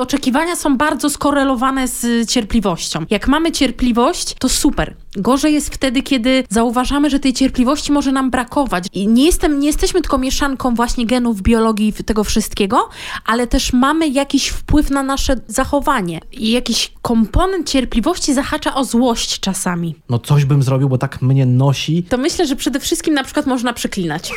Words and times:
Oczekiwania 0.00 0.56
są 0.56 0.76
bardzo 0.76 1.10
skorelowane 1.10 1.88
z 1.88 2.30
cierpliwością. 2.30 3.04
Jak 3.10 3.28
mamy 3.28 3.52
cierpliwość, 3.52 4.34
to 4.38 4.48
super. 4.48 4.94
Gorzej 5.16 5.54
jest 5.54 5.74
wtedy, 5.74 6.02
kiedy 6.02 6.44
zauważamy, 6.50 7.10
że 7.10 7.20
tej 7.20 7.32
cierpliwości 7.32 7.92
może 7.92 8.12
nam 8.12 8.30
brakować. 8.30 8.84
I 8.92 9.08
nie, 9.08 9.26
jestem, 9.26 9.60
nie 9.60 9.66
jesteśmy 9.66 10.00
tylko 10.00 10.18
mieszanką 10.18 10.74
właśnie 10.74 11.06
genów, 11.06 11.42
biologii 11.42 11.92
tego 11.92 12.24
wszystkiego, 12.24 12.88
ale 13.26 13.46
też 13.46 13.72
mamy 13.72 14.08
jakiś 14.08 14.48
wpływ 14.48 14.90
na 14.90 15.02
nasze 15.02 15.36
zachowanie. 15.48 16.20
I 16.32 16.50
jakiś 16.50 16.92
komponent 17.02 17.70
cierpliwości 17.70 18.34
zahacza 18.34 18.74
o 18.74 18.84
złość 18.84 19.40
czasami. 19.40 19.94
No 20.08 20.18
coś 20.18 20.44
bym 20.44 20.62
zrobił, 20.62 20.88
bo 20.88 20.98
tak 20.98 21.22
mnie 21.22 21.46
nosi. 21.46 22.02
To 22.02 22.18
myślę, 22.18 22.46
że 22.46 22.56
przede 22.56 22.80
wszystkim 22.80 23.14
na 23.14 23.24
przykład 23.24 23.46
można 23.46 23.72
przeklinać. 23.72 24.32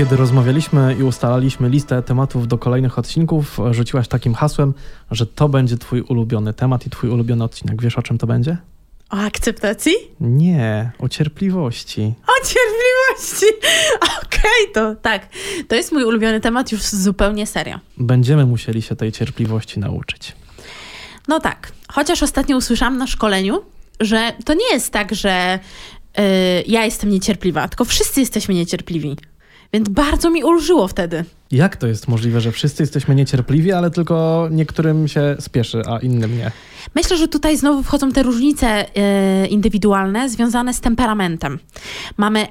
Kiedy 0.00 0.16
rozmawialiśmy 0.16 0.96
i 1.00 1.02
ustalaliśmy 1.02 1.68
listę 1.68 2.02
tematów 2.02 2.48
do 2.48 2.58
kolejnych 2.58 2.98
odcinków, 2.98 3.58
rzuciłaś 3.70 4.08
takim 4.08 4.34
hasłem, 4.34 4.74
że 5.10 5.26
to 5.26 5.48
będzie 5.48 5.78
twój 5.78 6.00
ulubiony 6.00 6.54
temat 6.54 6.86
i 6.86 6.90
twój 6.90 7.10
ulubiony 7.10 7.44
odcinek. 7.44 7.82
Wiesz 7.82 7.98
o 7.98 8.02
czym 8.02 8.18
to 8.18 8.26
będzie? 8.26 8.56
O 9.10 9.16
akceptacji? 9.16 9.92
Nie, 10.20 10.90
o 10.98 11.08
cierpliwości. 11.08 12.14
O 12.26 12.46
cierpliwości! 12.46 13.46
Okej, 14.24 14.40
okay, 14.64 14.74
to 14.74 14.94
tak. 14.94 15.28
To 15.68 15.74
jest 15.74 15.92
mój 15.92 16.04
ulubiony 16.04 16.40
temat 16.40 16.72
już 16.72 16.82
zupełnie 16.82 17.46
serio. 17.46 17.78
Będziemy 17.98 18.46
musieli 18.46 18.82
się 18.82 18.96
tej 18.96 19.12
cierpliwości 19.12 19.80
nauczyć. 19.80 20.32
No 21.28 21.40
tak. 21.40 21.72
Chociaż 21.88 22.22
ostatnio 22.22 22.56
usłyszałam 22.56 22.98
na 22.98 23.06
szkoleniu, 23.06 23.62
że 24.00 24.32
to 24.44 24.54
nie 24.54 24.72
jest 24.72 24.92
tak, 24.92 25.14
że 25.14 25.58
yy, 26.18 26.24
ja 26.66 26.84
jestem 26.84 27.10
niecierpliwa, 27.10 27.68
tylko 27.68 27.84
wszyscy 27.84 28.20
jesteśmy 28.20 28.54
niecierpliwi. 28.54 29.16
Więc 29.72 29.88
bardzo 29.88 30.30
mi 30.30 30.44
ulżyło 30.44 30.88
wtedy. 30.88 31.24
Jak 31.50 31.76
to 31.76 31.86
jest 31.86 32.08
możliwe, 32.08 32.40
że 32.40 32.52
wszyscy 32.52 32.82
jesteśmy 32.82 33.14
niecierpliwi, 33.14 33.72
ale 33.72 33.90
tylko 33.90 34.48
niektórym 34.50 35.08
się 35.08 35.36
spieszy, 35.40 35.82
a 35.86 35.98
innym 35.98 36.38
nie? 36.38 36.50
Myślę, 36.94 37.16
że 37.16 37.28
tutaj 37.28 37.56
znowu 37.56 37.82
wchodzą 37.82 38.12
te 38.12 38.22
różnice 38.22 38.66
e, 38.96 39.46
indywidualne 39.46 40.28
związane 40.28 40.74
z 40.74 40.80
temperamentem. 40.80 41.58
Mamy, 42.16 42.46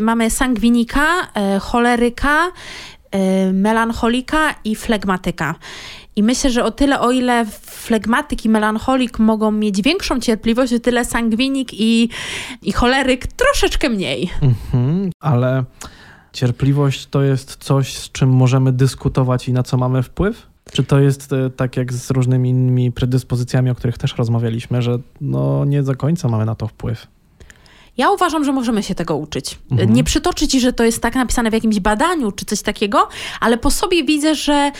mamy 0.00 0.30
sangwinika, 0.30 1.06
e, 1.34 1.58
choleryka, 1.58 2.52
e, 3.10 3.52
melancholika 3.52 4.54
i 4.64 4.76
flegmatyka. 4.76 5.54
I 6.16 6.22
myślę, 6.22 6.50
że 6.50 6.64
o 6.64 6.70
tyle, 6.70 7.00
o 7.00 7.10
ile 7.10 7.46
flegmatyk 7.62 8.44
i 8.44 8.48
melancholik 8.48 9.18
mogą 9.18 9.50
mieć 9.50 9.82
większą 9.82 10.20
cierpliwość, 10.20 10.72
o 10.72 10.78
tyle 10.78 11.04
sangwinik 11.04 11.68
i, 11.72 12.08
i 12.62 12.72
choleryk 12.72 13.26
troszeczkę 13.26 13.88
mniej. 13.88 14.30
Mhm, 14.42 15.10
ale 15.20 15.64
Cierpliwość 16.34 17.06
to 17.06 17.22
jest 17.22 17.56
coś, 17.56 17.96
z 17.96 18.12
czym 18.12 18.30
możemy 18.30 18.72
dyskutować 18.72 19.48
i 19.48 19.52
na 19.52 19.62
co 19.62 19.76
mamy 19.76 20.02
wpływ? 20.02 20.46
Czy 20.72 20.84
to 20.84 21.00
jest 21.00 21.32
e, 21.32 21.50
tak 21.50 21.76
jak 21.76 21.92
z 21.92 22.10
różnymi 22.10 22.50
innymi 22.50 22.92
predyspozycjami, 22.92 23.70
o 23.70 23.74
których 23.74 23.98
też 23.98 24.16
rozmawialiśmy, 24.16 24.82
że 24.82 24.98
no 25.20 25.64
nie 25.64 25.82
do 25.82 25.96
końca 25.96 26.28
mamy 26.28 26.44
na 26.44 26.54
to 26.54 26.66
wpływ? 26.66 27.06
Ja 27.96 28.10
uważam, 28.10 28.44
że 28.44 28.52
możemy 28.52 28.82
się 28.82 28.94
tego 28.94 29.16
uczyć. 29.16 29.58
Mhm. 29.70 29.92
Nie 29.92 30.04
przytoczyć, 30.04 30.52
że 30.52 30.72
to 30.72 30.84
jest 30.84 31.02
tak 31.02 31.14
napisane 31.14 31.50
w 31.50 31.52
jakimś 31.52 31.80
badaniu 31.80 32.32
czy 32.32 32.44
coś 32.44 32.62
takiego, 32.62 33.08
ale 33.40 33.58
po 33.58 33.70
sobie 33.70 34.04
widzę, 34.04 34.34
że 34.34 34.72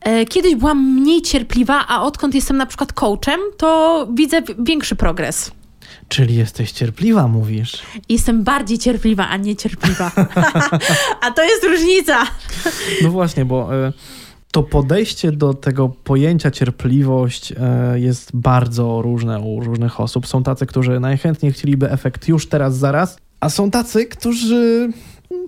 e, 0.00 0.26
kiedyś 0.26 0.54
byłam 0.54 1.00
mniej 1.00 1.22
cierpliwa, 1.22 1.84
a 1.88 2.02
odkąd 2.02 2.34
jestem 2.34 2.56
na 2.56 2.66
przykład 2.66 2.92
coachem, 2.92 3.40
to 3.56 4.08
widzę 4.14 4.42
większy 4.58 4.96
progres. 4.96 5.50
Czyli 6.08 6.34
jesteś 6.34 6.72
cierpliwa, 6.72 7.28
mówisz? 7.28 7.82
Jestem 8.08 8.44
bardziej 8.44 8.78
cierpliwa, 8.78 9.28
a 9.28 9.36
nie 9.36 9.56
cierpliwa. 9.56 10.12
a 11.26 11.30
to 11.30 11.42
jest 11.44 11.64
różnica. 11.64 12.26
no 13.02 13.10
właśnie, 13.10 13.44
bo 13.44 13.86
y, 13.86 13.92
to 14.52 14.62
podejście 14.62 15.32
do 15.32 15.54
tego 15.54 15.88
pojęcia 15.88 16.50
cierpliwość 16.50 17.52
y, 17.52 17.56
jest 18.00 18.30
bardzo 18.34 19.02
różne 19.02 19.40
u 19.40 19.60
różnych 19.60 20.00
osób. 20.00 20.26
Są 20.26 20.42
tacy, 20.42 20.66
którzy 20.66 21.00
najchętniej 21.00 21.52
chcieliby 21.52 21.90
efekt 21.90 22.28
już 22.28 22.48
teraz, 22.48 22.76
zaraz, 22.76 23.18
a 23.40 23.50
są 23.50 23.70
tacy, 23.70 24.06
którzy 24.06 24.90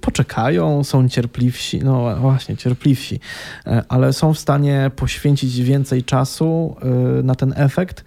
poczekają, 0.00 0.84
są 0.84 1.08
cierpliwsi, 1.08 1.78
no 1.78 2.16
właśnie, 2.16 2.56
cierpliwsi, 2.56 3.20
e, 3.66 3.82
ale 3.88 4.12
są 4.12 4.34
w 4.34 4.38
stanie 4.38 4.90
poświęcić 4.96 5.60
więcej 5.60 6.04
czasu 6.04 6.76
na 7.22 7.34
ten 7.34 7.54
efekt 7.56 8.04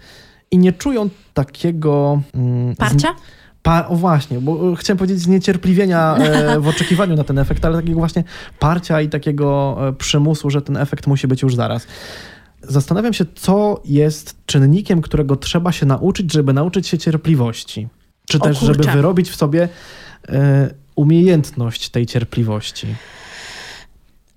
i 0.50 0.58
nie 0.58 0.72
czują 0.72 1.08
takiego... 1.34 2.22
Mm, 2.34 2.76
Parcia? 2.76 3.14
Pa, 3.62 3.88
o 3.88 3.96
właśnie, 3.96 4.40
bo 4.40 4.72
e, 4.72 4.76
chciałem 4.76 4.98
powiedzieć 4.98 5.18
zniecierpliwienia 5.18 6.16
e, 6.16 6.60
w 6.60 6.68
oczekiwaniu 6.76 7.16
na 7.16 7.24
ten 7.24 7.38
efekt, 7.38 7.64
ale 7.64 7.76
takiego 7.76 7.98
właśnie 7.98 8.24
parcia 8.58 9.00
i 9.00 9.08
takiego 9.08 9.76
e, 9.88 9.92
przymusu, 9.92 10.50
że 10.50 10.62
ten 10.62 10.76
efekt 10.76 11.06
musi 11.06 11.28
być 11.28 11.42
już 11.42 11.54
zaraz. 11.54 11.86
Zastanawiam 12.62 13.12
się, 13.12 13.24
co 13.34 13.82
jest 13.84 14.36
czynnikiem, 14.46 15.02
którego 15.02 15.36
trzeba 15.36 15.72
się 15.72 15.86
nauczyć, 15.86 16.32
żeby 16.32 16.52
nauczyć 16.52 16.88
się 16.88 16.98
cierpliwości. 16.98 17.88
Czy 18.28 18.40
też, 18.40 18.60
żeby 18.60 18.84
wyrobić 18.84 19.30
w 19.30 19.36
sobie 19.36 19.68
e, 20.28 20.74
umiejętność 20.96 21.88
tej 21.88 22.06
cierpliwości. 22.06 22.86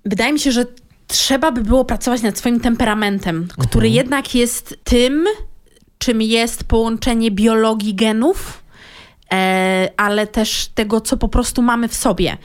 Wydaje 0.04 0.32
mi 0.32 0.38
się, 0.38 0.52
że 0.52 0.64
trzeba 1.06 1.52
by 1.52 1.62
było 1.62 1.84
pracować 1.84 2.22
nad 2.22 2.38
swoim 2.38 2.60
temperamentem, 2.60 3.48
który 3.58 3.86
mhm. 3.86 3.94
jednak 3.94 4.34
jest 4.34 4.78
tym, 4.84 5.24
czym 6.00 6.22
jest 6.22 6.64
połączenie 6.64 7.30
biologii 7.30 7.94
genów, 7.94 8.62
e, 9.32 9.88
ale 9.96 10.26
też 10.26 10.68
tego, 10.74 11.00
co 11.00 11.16
po 11.16 11.28
prostu 11.28 11.62
mamy 11.62 11.88
w 11.88 11.94
sobie. 11.94 12.36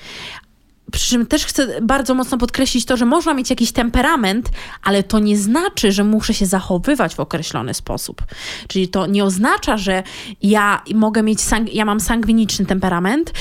Przy 0.92 1.10
czym 1.10 1.26
też 1.26 1.46
chcę 1.46 1.82
bardzo 1.82 2.16
mocno 2.16 2.38
podkreślić 2.38 2.86
to, 2.86 2.98
że 2.98 3.06
można 3.06 3.34
mieć 3.34 3.50
jakiś 3.50 3.72
temperament, 3.72 4.50
ale 4.84 5.04
to 5.04 5.20
nie 5.20 5.38
znaczy, 5.38 5.92
że 5.92 6.04
muszę 6.04 6.34
się 6.34 6.46
zachowywać 6.46 7.16
w 7.16 7.20
określony 7.20 7.74
sposób. 7.74 8.22
Czyli 8.68 8.88
to 8.88 9.06
nie 9.06 9.24
oznacza, 9.24 9.78
że 9.78 10.04
ja 10.42 10.82
mogę 10.96 11.24
mieć, 11.24 11.40
ja 11.74 11.86
mam 11.86 12.00
sangwiniczny 12.00 12.66
temperament 12.66 13.34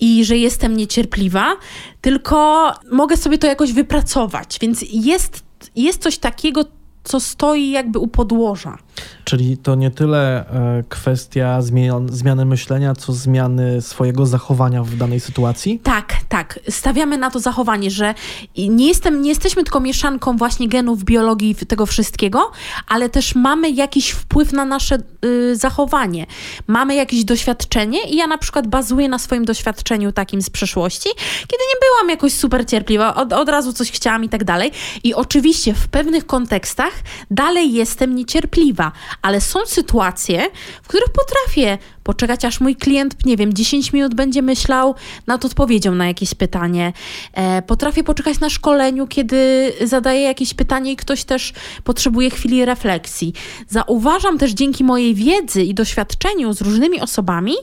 i 0.00 0.24
że 0.24 0.36
jestem 0.36 0.76
niecierpliwa, 0.76 1.56
tylko 2.00 2.72
mogę 2.90 3.16
sobie 3.16 3.38
to 3.38 3.46
jakoś 3.46 3.72
wypracować. 3.72 4.58
Więc 4.60 4.84
jest, 4.92 5.44
jest 5.76 6.02
coś 6.02 6.18
takiego, 6.18 6.64
co 7.04 7.20
stoi 7.20 7.70
jakby 7.70 7.98
u 7.98 8.08
podłoża. 8.08 8.78
Czyli 9.24 9.56
to 9.56 9.74
nie 9.74 9.90
tyle 9.90 10.50
e, 10.50 10.84
kwestia 10.88 11.62
zmian, 11.62 12.08
zmiany 12.08 12.44
myślenia, 12.44 12.94
co 12.94 13.12
zmiany 13.12 13.82
swojego 13.82 14.26
zachowania 14.26 14.82
w 14.82 14.96
danej 14.96 15.20
sytuacji? 15.20 15.80
Tak, 15.82 16.14
tak. 16.28 16.60
Stawiamy 16.68 17.18
na 17.18 17.30
to 17.30 17.40
zachowanie, 17.40 17.90
że 17.90 18.14
nie, 18.56 18.88
jestem, 18.88 19.22
nie 19.22 19.28
jesteśmy 19.28 19.64
tylko 19.64 19.80
mieszanką 19.80 20.36
właśnie 20.36 20.68
genów, 20.68 21.04
biologii 21.04 21.54
tego 21.54 21.86
wszystkiego, 21.86 22.50
ale 22.88 23.08
też 23.08 23.34
mamy 23.34 23.70
jakiś 23.70 24.10
wpływ 24.10 24.52
na 24.52 24.64
nasze 24.64 24.98
y, 25.24 25.56
zachowanie. 25.56 26.26
Mamy 26.66 26.94
jakieś 26.94 27.24
doświadczenie 27.24 28.10
i 28.10 28.16
ja 28.16 28.26
na 28.26 28.38
przykład 28.38 28.66
bazuję 28.66 29.08
na 29.08 29.18
swoim 29.18 29.44
doświadczeniu 29.44 30.12
takim 30.12 30.42
z 30.42 30.50
przeszłości, 30.50 31.08
kiedy 31.40 31.62
nie 31.68 31.80
byłam 31.88 32.10
jakoś 32.10 32.32
super 32.32 32.66
cierpliwa, 32.66 33.14
od, 33.14 33.32
od 33.32 33.48
razu 33.48 33.72
coś 33.72 33.90
chciałam 33.90 34.24
i 34.24 34.28
tak 34.28 34.44
dalej. 34.44 34.70
I 35.04 35.14
oczywiście 35.14 35.74
w 35.74 35.88
pewnych 35.88 36.26
kontekstach 36.26 36.92
dalej 37.30 37.72
jestem 37.72 38.14
niecierpliwa, 38.14 38.81
ale 39.22 39.40
są 39.40 39.58
sytuacje, 39.66 40.50
w 40.82 40.88
których 40.88 41.08
potrafię 41.08 41.78
poczekać, 42.02 42.44
aż 42.44 42.60
mój 42.60 42.76
klient, 42.76 43.26
nie 43.26 43.36
wiem, 43.36 43.54
10 43.54 43.92
minut 43.92 44.14
będzie 44.14 44.42
myślał 44.42 44.94
nad 45.26 45.44
odpowiedzią 45.44 45.94
na 45.94 46.06
jakieś 46.06 46.34
pytanie. 46.34 46.92
E, 47.32 47.62
potrafię 47.62 48.04
poczekać 48.04 48.40
na 48.40 48.50
szkoleniu, 48.50 49.06
kiedy 49.06 49.72
zadaję 49.84 50.20
jakieś 50.20 50.54
pytanie 50.54 50.92
i 50.92 50.96
ktoś 50.96 51.24
też 51.24 51.52
potrzebuje 51.84 52.30
chwili 52.30 52.64
refleksji. 52.64 53.32
Zauważam 53.68 54.38
też 54.38 54.52
dzięki 54.52 54.84
mojej 54.84 55.14
wiedzy 55.14 55.62
i 55.62 55.74
doświadczeniu 55.74 56.52
z 56.52 56.60
różnymi 56.60 57.00
osobami, 57.00 57.54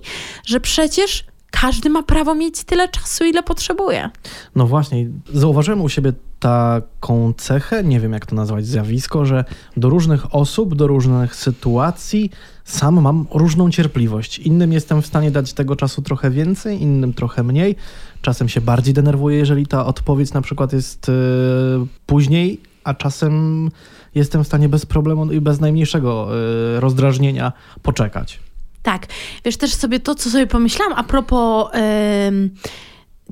że 0.45 0.59
przecież 0.59 1.25
każdy 1.51 1.89
ma 1.89 2.03
prawo 2.03 2.35
mieć 2.35 2.63
tyle 2.63 2.87
czasu, 2.87 3.23
ile 3.25 3.43
potrzebuje. 3.43 4.09
No 4.55 4.67
właśnie, 4.67 5.07
zauważyłem 5.33 5.81
u 5.81 5.89
siebie 5.89 6.13
taką 6.39 7.33
cechę, 7.37 7.83
nie 7.83 7.99
wiem 7.99 8.13
jak 8.13 8.25
to 8.25 8.35
nazwać, 8.35 8.65
zjawisko, 8.65 9.25
że 9.25 9.45
do 9.77 9.89
różnych 9.89 10.35
osób, 10.35 10.75
do 10.75 10.87
różnych 10.87 11.35
sytuacji 11.35 12.31
sam 12.63 13.01
mam 13.01 13.25
różną 13.33 13.71
cierpliwość. 13.71 14.39
Innym 14.39 14.73
jestem 14.73 15.01
w 15.01 15.05
stanie 15.05 15.31
dać 15.31 15.53
tego 15.53 15.75
czasu 15.75 16.01
trochę 16.01 16.31
więcej, 16.31 16.81
innym 16.81 17.13
trochę 17.13 17.43
mniej. 17.43 17.75
Czasem 18.21 18.49
się 18.49 18.61
bardziej 18.61 18.93
denerwuję, 18.93 19.37
jeżeli 19.37 19.67
ta 19.67 19.85
odpowiedź 19.85 20.33
na 20.33 20.41
przykład 20.41 20.73
jest 20.73 21.07
yy, 21.07 21.87
później, 22.05 22.61
a 22.83 22.93
czasem 22.93 23.69
jestem 24.15 24.43
w 24.43 24.47
stanie 24.47 24.69
bez 24.69 24.85
problemu 24.85 25.31
i 25.31 25.41
bez 25.41 25.59
najmniejszego 25.59 26.27
yy, 26.73 26.79
rozdrażnienia 26.79 27.53
poczekać. 27.81 28.39
Tak. 28.83 29.07
Wiesz, 29.45 29.57
też 29.57 29.73
sobie 29.73 29.99
to, 29.99 30.15
co 30.15 30.29
sobie 30.29 30.47
pomyślałam 30.47 30.93
a 30.97 31.03
propos 31.03 31.67
yy, 31.73 32.49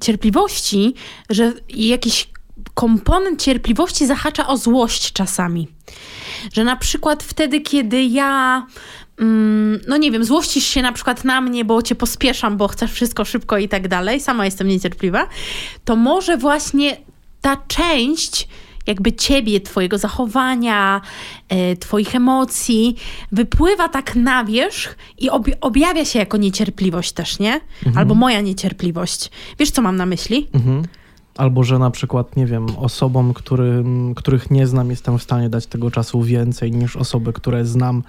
cierpliwości, 0.02 0.94
że 1.30 1.54
jakiś 1.70 2.30
komponent 2.78 3.42
cierpliwości 3.42 4.08
zahacza 4.08 4.48
o 4.48 4.58
złość 4.58 5.14
czasami. 5.14 5.68
Że 6.54 6.64
na 6.64 6.76
przykład 6.76 7.24
wtedy, 7.24 7.62
kiedy 7.62 8.04
ja 8.04 8.66
mm, 9.20 9.80
no 9.88 9.98
nie 9.98 10.12
wiem, 10.12 10.24
złościsz 10.24 10.64
się 10.64 10.82
na 10.82 10.92
przykład 10.92 11.24
na 11.24 11.42
mnie, 11.42 11.66
bo 11.66 11.82
cię 11.82 11.96
pospieszam, 11.96 12.58
bo 12.58 12.68
chcesz 12.68 12.92
wszystko 12.92 13.26
szybko 13.26 13.58
i 13.58 13.70
tak 13.70 13.88
dalej, 13.88 14.20
sama 14.20 14.46
jestem 14.46 14.68
niecierpliwa, 14.68 15.28
to 15.86 15.96
może 15.96 16.38
właśnie 16.38 16.98
ta 17.42 17.58
część 17.68 18.48
jakby 18.88 19.14
ciebie, 19.14 19.62
twojego 19.62 19.98
zachowania, 19.98 21.02
e, 21.50 21.76
twoich 21.76 22.16
emocji 22.16 22.96
wypływa 23.32 23.90
tak 23.90 24.16
na 24.16 24.46
wierzch 24.46 24.96
i 25.18 25.30
ob 25.30 25.48
objawia 25.62 26.06
się 26.06 26.20
jako 26.20 26.38
niecierpliwość 26.38 27.12
też, 27.12 27.40
nie? 27.40 27.54
Mhm. 27.54 27.98
Albo 27.98 28.16
moja 28.16 28.42
niecierpliwość. 28.42 29.32
Wiesz, 29.60 29.72
co 29.72 29.82
mam 29.82 29.96
na 29.96 30.06
myśli? 30.06 30.48
Mhm. 30.54 30.84
Albo 31.38 31.64
że 31.64 31.80
na 31.80 31.92
przykład, 31.92 32.36
nie 32.36 32.46
wiem, 32.46 32.66
osobom, 32.78 33.34
którym, 33.34 34.16
których 34.16 34.52
nie 34.52 34.68
znam, 34.68 34.90
jestem 34.90 35.18
w 35.18 35.24
stanie 35.24 35.50
dać 35.50 35.68
tego 35.68 35.92
czasu 35.92 36.22
więcej 36.22 36.72
niż 36.72 36.96
osoby, 36.96 37.34
które 37.34 37.66
znam 37.66 38.04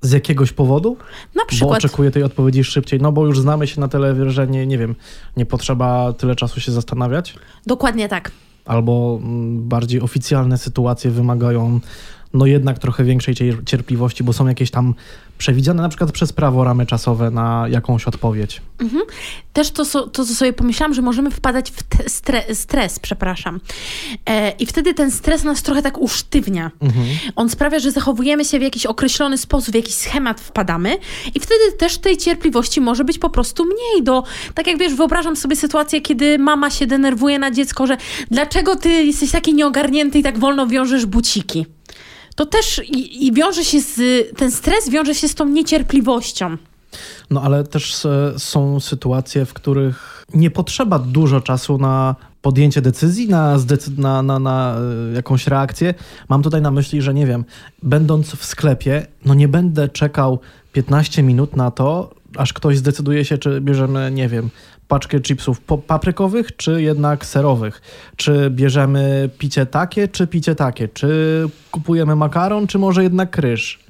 z 0.00 0.10
jakiegoś 0.12 0.52
powodu, 0.52 0.96
Na 1.34 1.42
bo 1.42 1.46
przykład. 1.46 1.78
oczekuję 1.78 2.10
tej 2.10 2.22
odpowiedzi 2.22 2.64
szybciej, 2.64 3.00
no 3.00 3.12
bo 3.12 3.26
już 3.26 3.40
znamy 3.40 3.66
się 3.66 3.80
na 3.80 3.88
tyle, 3.88 4.30
że 4.30 4.46
nie, 4.46 4.66
nie 4.66 4.78
wiem, 4.78 4.94
nie 5.36 5.46
potrzeba 5.46 6.12
tyle 6.12 6.36
czasu 6.36 6.60
się 6.60 6.72
zastanawiać, 6.72 7.34
Dokładnie 7.66 8.08
tak. 8.08 8.30
albo 8.66 9.18
mm, 9.22 9.68
bardziej 9.68 10.00
oficjalne 10.00 10.58
sytuacje 10.58 11.10
wymagają 11.10 11.80
no 12.34 12.46
jednak 12.46 12.78
trochę 12.78 13.04
większej 13.04 13.34
cier- 13.34 13.64
cierpliwości, 13.64 14.24
bo 14.24 14.32
są 14.32 14.46
jakieś 14.46 14.70
tam 14.70 14.94
przewidziane 15.38 15.82
na 15.82 15.88
przykład 15.88 16.12
przez 16.12 16.32
prawo 16.32 16.64
ramy 16.64 16.86
czasowe 16.86 17.30
na 17.30 17.66
jakąś 17.70 18.04
odpowiedź. 18.06 18.62
Też 19.52 19.70
to, 19.70 19.84
so- 19.84 20.06
to, 20.08 20.24
co 20.24 20.34
sobie 20.34 20.52
pomyślałam, 20.52 20.94
że 20.94 21.02
możemy 21.02 21.30
wpadać 21.30 21.70
w 21.70 21.82
stre- 22.08 22.54
stres, 22.54 22.98
przepraszam. 22.98 23.60
E, 24.26 24.50
I 24.50 24.66
wtedy 24.66 24.94
ten 24.94 25.10
stres 25.10 25.44
nas 25.44 25.62
trochę 25.62 25.82
tak 25.82 25.98
usztywnia. 25.98 26.70
On 27.36 27.48
sprawia, 27.50 27.78
że 27.78 27.90
zachowujemy 27.92 28.44
się 28.44 28.58
w 28.58 28.62
jakiś 28.62 28.86
określony 28.86 29.38
sposób, 29.38 29.72
w 29.72 29.74
jakiś 29.74 29.94
schemat 29.94 30.40
wpadamy 30.40 30.96
i 31.34 31.40
wtedy 31.40 31.72
też 31.78 31.98
tej 31.98 32.16
cierpliwości 32.16 32.80
może 32.80 33.04
być 33.04 33.18
po 33.18 33.30
prostu 33.30 33.64
mniej. 33.64 34.02
Do, 34.02 34.22
tak 34.54 34.66
jak 34.66 34.78
wiesz, 34.78 34.94
wyobrażam 34.94 35.36
sobie 35.36 35.56
sytuację, 35.56 36.00
kiedy 36.00 36.38
mama 36.38 36.70
się 36.70 36.86
denerwuje 36.86 37.38
na 37.38 37.50
dziecko, 37.50 37.86
że 37.86 37.96
dlaczego 38.30 38.76
ty 38.76 38.88
jesteś 38.88 39.30
taki 39.30 39.54
nieogarnięty 39.54 40.18
i 40.18 40.22
tak 40.22 40.38
wolno 40.38 40.66
wiążesz 40.66 41.06
buciki. 41.06 41.66
To 42.38 42.46
też 42.46 42.82
i, 42.88 43.26
i 43.26 43.32
wiąże 43.32 43.64
się 43.64 43.80
z, 43.80 44.00
ten 44.36 44.50
stres 44.50 44.90
wiąże 44.90 45.14
się 45.14 45.28
z 45.28 45.34
tą 45.34 45.48
niecierpliwością. 45.48 46.56
No 47.30 47.42
ale 47.42 47.64
też 47.64 48.04
e, 48.06 48.32
są 48.38 48.80
sytuacje, 48.80 49.44
w 49.44 49.54
których 49.54 50.24
nie 50.34 50.50
potrzeba 50.50 50.98
dużo 50.98 51.40
czasu 51.40 51.78
na 51.78 52.16
podjęcie 52.42 52.82
decyzji, 52.82 53.28
na, 53.28 53.56
na, 53.96 54.22
na, 54.22 54.38
na 54.38 54.76
e, 55.10 55.14
jakąś 55.14 55.46
reakcję. 55.46 55.94
Mam 56.28 56.42
tutaj 56.42 56.62
na 56.62 56.70
myśli, 56.70 57.02
że 57.02 57.14
nie 57.14 57.26
wiem, 57.26 57.44
będąc 57.82 58.36
w 58.36 58.44
sklepie, 58.44 59.06
no 59.24 59.34
nie 59.34 59.48
będę 59.48 59.88
czekał 59.88 60.38
15 60.72 61.22
minut 61.22 61.56
na 61.56 61.70
to, 61.70 62.10
aż 62.36 62.52
ktoś 62.52 62.78
zdecyduje 62.78 63.24
się, 63.24 63.38
czy 63.38 63.60
bierzemy, 63.60 64.10
nie 64.10 64.28
wiem, 64.28 64.50
paczkę 64.88 65.20
chipsów 65.20 65.60
paprykowych, 65.86 66.56
czy 66.56 66.82
jednak 66.82 67.26
serowych. 67.26 67.82
Czy 68.16 68.50
bierzemy 68.50 69.30
picie 69.38 69.66
takie, 69.66 70.08
czy 70.08 70.26
picie 70.26 70.54
takie. 70.54 70.88
Czy 70.88 71.48
kupujemy 71.70 72.16
makaron, 72.16 72.66
czy 72.66 72.78
może 72.78 73.02
jednak 73.02 73.30
kryż. 73.30 73.88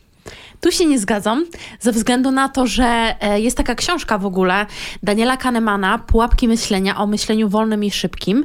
Tu 0.61 0.73
się 0.73 0.87
nie 0.87 0.99
zgadzam, 0.99 1.47
ze 1.81 1.93
względu 1.93 2.31
na 2.31 2.49
to, 2.49 2.67
że 2.67 3.15
e, 3.21 3.41
jest 3.41 3.56
taka 3.56 3.75
książka 3.75 4.19
w 4.19 4.27
ogóle 4.27 4.67
Daniela 5.03 5.37
Kahnemana, 5.37 5.99
Pułapki 5.99 6.49
myślenia 6.49 6.97
o 6.97 7.06
myśleniu 7.06 7.49
wolnym 7.49 7.85
i 7.85 7.91
szybkim. 7.91 8.45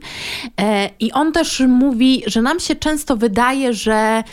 E, 0.61 0.89
I 0.99 1.11
on 1.11 1.31
też 1.31 1.59
mówi, 1.67 2.23
że 2.27 2.41
nam 2.41 2.59
się 2.59 2.75
często 2.75 3.17
wydaje, 3.17 3.73
że 3.73 4.23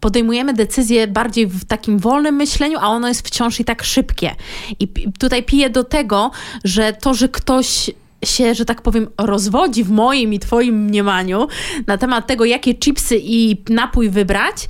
podejmujemy 0.00 0.54
decyzje 0.54 1.06
bardziej 1.06 1.46
w 1.46 1.64
takim 1.64 1.98
wolnym 1.98 2.34
myśleniu, 2.34 2.78
a 2.80 2.88
ono 2.88 3.08
jest 3.08 3.28
wciąż 3.28 3.60
i 3.60 3.64
tak 3.64 3.84
szybkie. 3.84 4.34
I 4.80 4.88
tutaj 5.18 5.42
piję 5.42 5.70
do 5.70 5.84
tego, 5.84 6.30
że 6.64 6.92
to, 6.92 7.14
że 7.14 7.28
ktoś 7.28 7.90
się, 8.24 8.54
że 8.54 8.64
tak 8.64 8.82
powiem, 8.82 9.08
rozwodzi 9.18 9.84
w 9.84 9.90
moim 9.90 10.32
i 10.32 10.38
twoim 10.38 10.84
mniemaniu 10.84 11.48
na 11.86 11.98
temat 11.98 12.26
tego, 12.26 12.44
jakie 12.44 12.74
chipsy 12.74 13.20
i 13.22 13.56
napój 13.68 14.10
wybrać, 14.10 14.68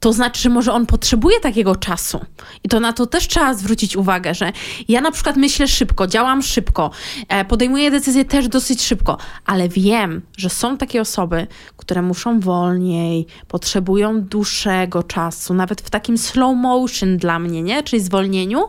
to 0.00 0.12
znaczy, 0.12 0.42
że 0.42 0.48
może 0.48 0.72
on 0.72 0.86
potrzebuje 0.86 1.40
takiego 1.40 1.76
czasu. 1.76 2.20
I 2.64 2.68
to 2.68 2.80
na 2.80 2.92
to 2.92 3.06
też 3.06 3.28
trzeba 3.28 3.54
zwrócić 3.54 3.96
uwagę, 3.96 4.34
że 4.34 4.52
ja 4.88 5.00
na 5.00 5.10
przykład 5.10 5.36
myślę 5.36 5.68
szybko, 5.68 6.06
działam 6.06 6.42
szybko, 6.42 6.90
e, 7.28 7.44
podejmuję 7.44 7.90
decyzje 7.90 8.24
też 8.24 8.48
dosyć 8.48 8.82
szybko, 8.82 9.18
ale 9.46 9.68
wiem, 9.68 10.22
że 10.36 10.50
są 10.50 10.76
takie 10.76 11.00
osoby, 11.00 11.46
które 11.76 12.02
muszą 12.02 12.40
wolniej, 12.40 13.26
potrzebują 13.48 14.22
dłuższego 14.22 15.02
czasu, 15.02 15.54
nawet 15.54 15.80
w 15.80 15.90
takim 15.90 16.18
slow 16.18 16.56
motion 16.56 17.16
dla 17.16 17.38
mnie, 17.38 17.62
nie? 17.62 17.82
Czyli 17.82 18.02
zwolnieniu. 18.02 18.64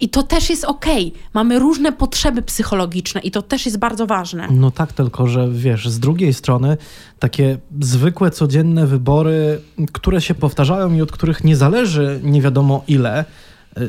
I 0.00 0.08
to 0.08 0.22
też 0.22 0.50
jest 0.50 0.64
okej. 0.64 1.12
Mamy 1.34 1.58
różne 1.58 1.92
potrzeby 1.92 2.42
psychologiczne 2.42 3.20
i 3.20 3.30
to 3.30 3.42
też 3.42 3.66
jest 3.66 3.78
bardzo 3.78 4.06
ważne. 4.06 4.48
No 4.50 4.70
tak, 4.70 4.92
tylko 4.92 5.26
że 5.26 5.48
wiesz, 5.50 5.88
z 5.88 6.00
drugiej 6.00 6.34
strony 6.34 6.76
takie 7.18 7.58
zwykłe, 7.80 8.30
codzienne 8.30 8.86
wybory, 8.86 9.60
które 9.92 10.20
się 10.20 10.34
powtarzają 10.34 10.94
i 10.94 11.02
od 11.02 11.12
których 11.12 11.44
nie 11.44 11.56
zależy 11.56 12.20
nie 12.22 12.42
wiadomo 12.42 12.84
ile, 12.88 13.24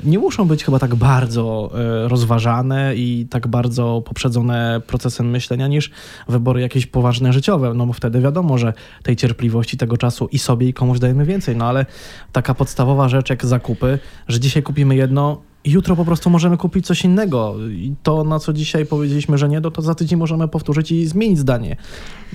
nie 0.04 0.20
muszą 0.20 0.48
być 0.48 0.64
chyba 0.64 0.80
tak 0.80 0.96
bardzo 0.96 1.72
y, 2.06 2.08
rozważane 2.08 2.96
i 2.96 3.28
tak 3.30 3.48
bardzo 3.48 4.04
poprzedzone 4.06 4.82
procesem 4.88 5.30
myślenia 5.30 5.68
niż 5.68 5.92
wybory 6.28 6.62
jakieś 6.62 6.86
poważne 6.86 7.34
życiowe, 7.34 7.74
no 7.74 7.86
bo 7.86 7.94
wtedy 7.94 8.22
wiadomo, 8.22 8.58
że 8.58 8.74
tej 9.04 9.16
cierpliwości, 9.16 9.78
tego 9.78 9.98
czasu 9.98 10.28
i 10.32 10.40
sobie 10.40 10.68
i 10.68 10.74
komuś 10.74 11.00
dajemy 11.00 11.26
więcej, 11.26 11.56
no 11.56 11.66
ale 11.66 11.86
taka 12.32 12.54
podstawowa 12.54 13.10
rzecz 13.10 13.30
jak 13.30 13.46
zakupy, 13.46 14.00
że 14.28 14.40
dzisiaj 14.40 14.64
kupimy 14.64 14.96
jedno, 14.96 15.42
jutro 15.66 15.96
po 15.96 16.06
prostu 16.06 16.30
możemy 16.30 16.58
kupić 16.58 16.86
coś 16.86 17.04
innego. 17.04 17.56
I 17.72 17.94
to, 18.04 18.24
na 18.24 18.40
co 18.40 18.54
dzisiaj 18.54 18.86
powiedzieliśmy, 18.86 19.38
że 19.38 19.50
nie, 19.50 19.60
no 19.60 19.72
to 19.72 19.82
za 19.82 19.96
tydzień 19.96 20.20
możemy 20.20 20.48
powtórzyć 20.48 20.92
i 20.92 21.06
zmienić 21.06 21.40
zdanie. 21.40 21.76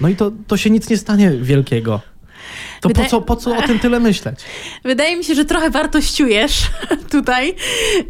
No 0.00 0.08
i 0.08 0.16
to, 0.16 0.32
to 0.46 0.56
się 0.56 0.70
nic 0.70 0.90
nie 0.90 0.96
stanie 0.96 1.30
wielkiego. 1.30 2.00
To 2.80 2.88
Wydaje- 2.88 3.04
po, 3.04 3.10
co, 3.10 3.20
po 3.22 3.36
co 3.36 3.56
o 3.56 3.62
tym 3.62 3.78
tyle 3.78 4.00
myśleć? 4.00 4.38
Wydaje 4.84 5.16
mi 5.16 5.24
się, 5.24 5.34
że 5.34 5.44
trochę 5.44 5.70
wartościujesz 5.70 6.62
tutaj 7.10 7.54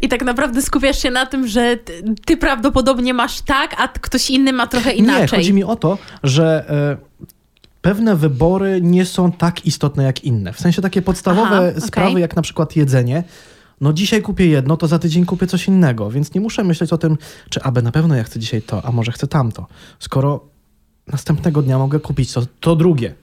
i 0.01 0.09
tak 0.09 0.23
naprawdę 0.23 0.61
skupiasz 0.61 1.01
się 1.01 1.11
na 1.11 1.25
tym, 1.25 1.47
że 1.47 1.77
ty, 1.77 2.03
ty 2.25 2.37
prawdopodobnie 2.37 3.13
masz 3.13 3.41
tak, 3.41 3.75
a 3.77 3.87
ktoś 3.87 4.29
inny 4.29 4.53
ma 4.53 4.67
trochę 4.67 4.91
inaczej. 4.91 5.21
Nie, 5.21 5.27
chodzi 5.27 5.53
mi 5.53 5.63
o 5.63 5.75
to, 5.75 5.97
że 6.23 6.69
e, 6.69 7.15
pewne 7.81 8.15
wybory 8.15 8.79
nie 8.81 9.05
są 9.05 9.31
tak 9.31 9.65
istotne 9.65 10.03
jak 10.03 10.23
inne. 10.23 10.53
W 10.53 10.59
sensie 10.59 10.81
takie 10.81 11.01
podstawowe 11.01 11.57
Aha, 11.57 11.69
okej. 11.69 11.81
sprawy, 11.81 12.19
jak 12.19 12.35
na 12.35 12.41
przykład 12.41 12.75
jedzenie. 12.75 13.23
No 13.81 13.93
dzisiaj 13.93 14.21
kupię 14.21 14.47
jedno, 14.47 14.77
to 14.77 14.87
za 14.87 14.99
tydzień 14.99 15.25
kupię 15.25 15.47
coś 15.47 15.67
innego, 15.67 16.11
więc 16.11 16.33
nie 16.33 16.41
muszę 16.41 16.63
myśleć 16.63 16.93
o 16.93 16.97
tym, 16.97 17.17
czy 17.49 17.61
aby 17.63 17.81
na 17.81 17.91
pewno 17.91 18.15
ja 18.15 18.23
chcę 18.23 18.39
dzisiaj 18.39 18.61
to, 18.61 18.85
a 18.85 18.91
może 18.91 19.11
chcę 19.11 19.27
tamto. 19.27 19.67
Skoro 19.99 20.45
następnego 21.07 21.61
dnia 21.61 21.77
mogę 21.77 21.99
kupić 21.99 22.33
to, 22.33 22.41
to 22.59 22.75
drugie. 22.75 23.15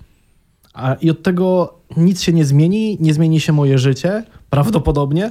A, 0.74 0.94
I 0.94 1.10
od 1.10 1.22
tego 1.22 1.74
nic 1.96 2.22
się 2.22 2.32
nie 2.32 2.44
zmieni, 2.44 2.98
nie 3.00 3.14
zmieni 3.14 3.40
się 3.40 3.52
moje 3.52 3.78
życie, 3.78 4.24
prawdopodobnie, 4.50 5.30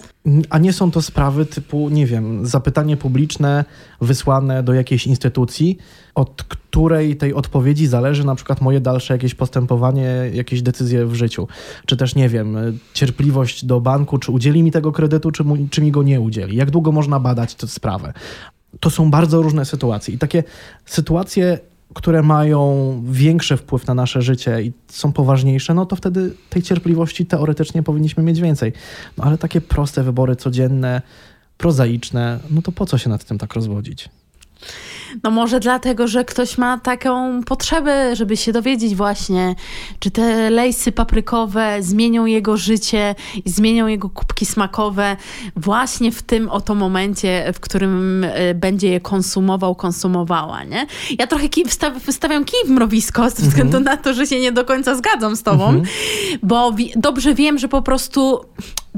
a 0.49 0.57
nie 0.57 0.73
są 0.73 0.91
to 0.91 1.01
sprawy 1.01 1.45
typu, 1.45 1.89
nie 1.89 2.05
wiem, 2.05 2.45
zapytanie 2.45 2.97
publiczne 2.97 3.65
wysłane 4.01 4.63
do 4.63 4.73
jakiejś 4.73 5.07
instytucji, 5.07 5.77
od 6.15 6.43
której 6.43 7.17
tej 7.17 7.33
odpowiedzi 7.33 7.87
zależy 7.87 8.25
na 8.25 8.35
przykład 8.35 8.61
moje 8.61 8.79
dalsze 8.79 9.13
jakieś 9.13 9.35
postępowanie, 9.35 10.07
jakieś 10.33 10.61
decyzje 10.61 11.05
w 11.05 11.13
życiu. 11.13 11.47
Czy 11.85 11.97
też, 11.97 12.15
nie 12.15 12.29
wiem, 12.29 12.57
cierpliwość 12.93 13.65
do 13.65 13.81
banku, 13.81 14.17
czy 14.17 14.31
udzieli 14.31 14.63
mi 14.63 14.71
tego 14.71 14.91
kredytu, 14.91 15.31
czy, 15.31 15.43
mu, 15.43 15.57
czy 15.69 15.81
mi 15.81 15.91
go 15.91 16.03
nie 16.03 16.21
udzieli. 16.21 16.57
Jak 16.57 16.71
długo 16.71 16.91
można 16.91 17.19
badać 17.19 17.55
tę 17.55 17.67
sprawę. 17.67 18.13
To 18.79 18.89
są 18.89 19.11
bardzo 19.11 19.41
różne 19.41 19.65
sytuacje 19.65 20.13
i 20.13 20.17
takie 20.17 20.43
sytuacje 20.85 21.59
które 21.93 22.23
mają 22.23 22.93
większy 23.09 23.57
wpływ 23.57 23.87
na 23.87 23.93
nasze 23.93 24.21
życie 24.21 24.61
i 24.61 24.73
są 24.87 25.11
poważniejsze, 25.11 25.73
no 25.73 25.85
to 25.85 25.95
wtedy 25.95 26.33
tej 26.49 26.61
cierpliwości 26.63 27.25
teoretycznie 27.25 27.83
powinniśmy 27.83 28.23
mieć 28.23 28.41
więcej. 28.41 28.73
No 29.17 29.23
ale 29.23 29.37
takie 29.37 29.61
proste 29.61 30.03
wybory 30.03 30.35
codzienne, 30.35 31.01
prozaiczne, 31.57 32.39
no 32.49 32.61
to 32.61 32.71
po 32.71 32.85
co 32.85 32.97
się 32.97 33.09
nad 33.09 33.23
tym 33.23 33.37
tak 33.37 33.53
rozwodzić? 33.53 34.09
No 35.23 35.31
może 35.31 35.59
dlatego, 35.59 36.07
że 36.07 36.25
ktoś 36.25 36.57
ma 36.57 36.77
taką 36.79 37.43
potrzebę, 37.43 38.15
żeby 38.15 38.37
się 38.37 38.51
dowiedzieć 38.51 38.95
właśnie, 38.95 39.55
czy 39.99 40.11
te 40.11 40.49
lejsy 40.49 40.91
paprykowe 40.91 41.77
zmienią 41.83 42.25
jego 42.25 42.57
życie 42.57 43.15
i 43.45 43.49
zmienią 43.49 43.87
jego 43.87 44.09
kubki 44.09 44.45
smakowe 44.45 45.17
właśnie 45.55 46.11
w 46.11 46.21
tym 46.21 46.49
oto 46.49 46.75
momencie, 46.75 47.51
w 47.53 47.59
którym 47.59 48.23
y, 48.23 48.53
będzie 48.55 48.89
je 48.89 48.99
konsumował, 48.99 49.75
konsumowała, 49.75 50.63
nie? 50.63 50.87
Ja 51.19 51.27
trochę 51.27 51.49
kij, 51.49 51.65
wstaw, 51.65 51.93
wystawiam 52.05 52.45
kij 52.45 52.59
w 52.65 52.69
mrowisko 52.69 53.29
ze 53.29 53.43
względu 53.43 53.79
na 53.79 53.97
to, 53.97 54.13
że 54.13 54.27
się 54.27 54.39
nie 54.39 54.51
do 54.51 54.65
końca 54.65 54.95
zgadzam 54.95 55.35
z 55.35 55.43
tobą, 55.43 55.83
bo 56.43 56.71
wi- 56.71 56.91
dobrze 56.95 57.35
wiem, 57.35 57.57
że 57.57 57.67
po 57.67 57.81
prostu 57.81 58.39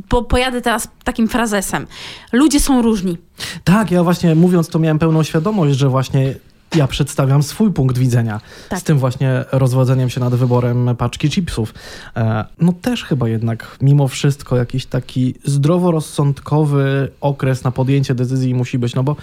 bo 0.09 0.23
pojadę 0.23 0.61
teraz 0.61 0.87
takim 1.03 1.27
frazesem. 1.27 1.87
Ludzie 2.31 2.59
są 2.59 2.81
różni. 2.81 3.17
Tak, 3.63 3.91
ja 3.91 4.03
właśnie 4.03 4.35
mówiąc 4.35 4.67
to 4.69 4.79
miałem 4.79 4.99
pełną 4.99 5.23
świadomość, 5.23 5.77
że 5.77 5.89
właśnie 5.89 6.35
ja 6.75 6.87
przedstawiam 6.87 7.43
swój 7.43 7.71
punkt 7.71 7.97
widzenia 7.97 8.41
Tak. 8.69 8.79
z 8.79 8.83
tym 8.83 8.99
właśnie 8.99 9.45
rozwodzeniem 9.51 10.09
się 10.09 10.19
nad 10.19 10.35
wyborem 10.35 10.89
paczki 10.97 11.29
chipsów. 11.29 11.73
E, 12.17 12.45
No 12.59 12.73
też 12.81 13.03
chyba 13.03 13.29
jednak 13.29 13.77
mimo 13.81 14.07
wszystko 14.07 14.55
jakiś 14.57 14.85
taki 14.85 15.35
zdroworozsądkowy 15.45 17.11
okres 17.21 17.63
na 17.63 17.71
podjęcie 17.71 18.15
decyzji 18.15 18.53
musi 18.55 18.77
być, 18.79 18.95
no 18.95 19.03
bo 19.03 19.15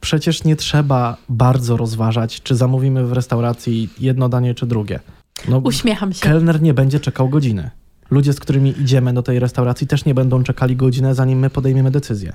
przecież 0.00 0.44
nie 0.44 0.56
trzeba 0.56 1.16
bardzo 1.28 1.76
rozważać, 1.76 2.42
czy 2.42 2.56
zamówimy 2.56 3.06
w 3.06 3.12
restauracji 3.12 3.88
jedno 4.00 4.28
danie, 4.28 4.54
czy 4.54 4.66
drugie. 4.66 5.00
No, 5.48 5.58
Uśmiecham 5.58 6.12
się. 6.12 6.20
kelner 6.20 6.62
nie 6.62 6.74
będzie 6.74 7.00
czekał 7.00 7.28
godziny. 7.28 7.70
Ludzie, 8.10 8.32
z 8.32 8.40
którymi 8.40 8.80
idziemy 8.80 9.12
do 9.12 9.22
tej 9.22 9.38
restauracji, 9.38 9.86
też 9.86 10.04
nie 10.04 10.14
będą 10.14 10.42
czekali 10.42 10.76
godzinę, 10.76 11.14
zanim 11.14 11.38
my 11.38 11.50
podejmiemy 11.50 11.90
decyzję. 11.90 12.32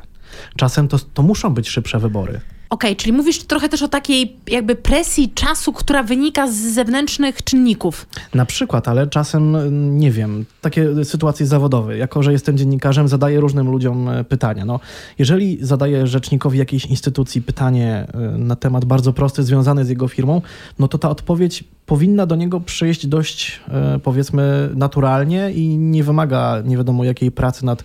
Czasem 0.56 0.88
to, 0.88 1.00
to 1.14 1.24
muszą 1.24 1.54
być 1.54 1.70
szybsze 1.70 2.00
wybory. 2.00 2.42
Okej, 2.74 2.96
czyli 2.96 3.14
mówisz 3.14 3.44
trochę 3.44 3.70
też 3.70 3.82
o 3.82 3.88
takiej 3.88 4.36
jakby 4.48 4.76
presji 4.76 5.30
czasu, 5.30 5.74
która 5.74 6.04
wynika 6.04 6.48
z 6.48 6.56
zewnętrznych 6.56 7.44
czynników. 7.44 8.08
Na 8.34 8.46
przykład, 8.46 8.88
ale 8.88 9.08
czasem, 9.08 9.56
mm, 9.56 9.98
nie 9.98 10.12
wiem, 10.12 10.46
takie 10.62 11.06
sytuacje 11.06 11.46
zawodowe. 11.46 11.98
Jako, 11.98 12.24
że 12.24 12.32
jestem 12.32 12.58
dziennikarzem, 12.58 13.08
zadaję 13.08 13.40
różnym 13.40 13.72
ludziom 13.72 14.10
e, 14.10 14.24
pytania. 14.24 14.66
No, 14.66 14.80
jeżeli 15.20 15.58
zadaję 15.62 16.08
rzecznikowi 16.08 16.60
jakiejś 16.60 16.86
instytucji 16.86 17.42
pytanie 17.42 18.08
e, 18.14 18.38
na 18.38 18.56
temat 18.56 18.86
bardzo 18.86 19.14
prosty, 19.14 19.44
związany 19.44 19.86
z 19.86 19.90
jego 19.90 20.08
firmą, 20.08 20.42
no 20.80 20.88
to 20.88 20.98
ta 20.98 21.10
odpowiedź 21.10 21.64
powinna 21.86 22.26
do 22.26 22.36
niego 22.36 22.60
przyjść 22.60 23.08
dość, 23.08 23.62
e, 23.70 24.00
powiedzmy, 24.00 24.70
naturalnie 24.76 25.52
i 25.52 25.78
nie 25.78 26.04
wymaga 26.04 26.62
nie 26.66 26.78
wiadomo 26.78 27.04
jakiej 27.04 27.32
pracy 27.32 27.66
nad 27.66 27.84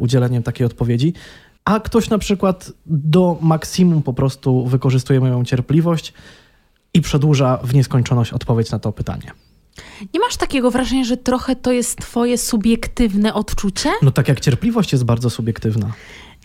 udzieleniem 0.00 0.42
takiej 0.42 0.66
odpowiedzi. 0.66 1.14
A 1.66 1.80
ktoś 1.80 2.10
na 2.10 2.18
przykład 2.18 2.72
do 2.86 3.38
maksimum 3.40 4.02
po 4.02 4.12
prostu 4.12 4.66
wykorzystuje 4.66 5.20
moją 5.20 5.44
cierpliwość 5.44 6.12
i 6.94 7.00
przedłuża 7.00 7.58
w 7.64 7.74
nieskończoność 7.74 8.32
odpowiedź 8.32 8.70
na 8.70 8.78
to 8.78 8.92
pytanie. 8.92 9.32
Nie 10.14 10.20
masz 10.20 10.36
takiego 10.36 10.70
wrażenia, 10.70 11.04
że 11.04 11.16
trochę 11.16 11.56
to 11.56 11.72
jest 11.72 11.98
twoje 11.98 12.38
subiektywne 12.38 13.34
odczucie? 13.34 13.90
No 14.02 14.10
tak 14.10 14.28
jak 14.28 14.40
cierpliwość 14.40 14.92
jest 14.92 15.04
bardzo 15.04 15.30
subiektywna. 15.30 15.92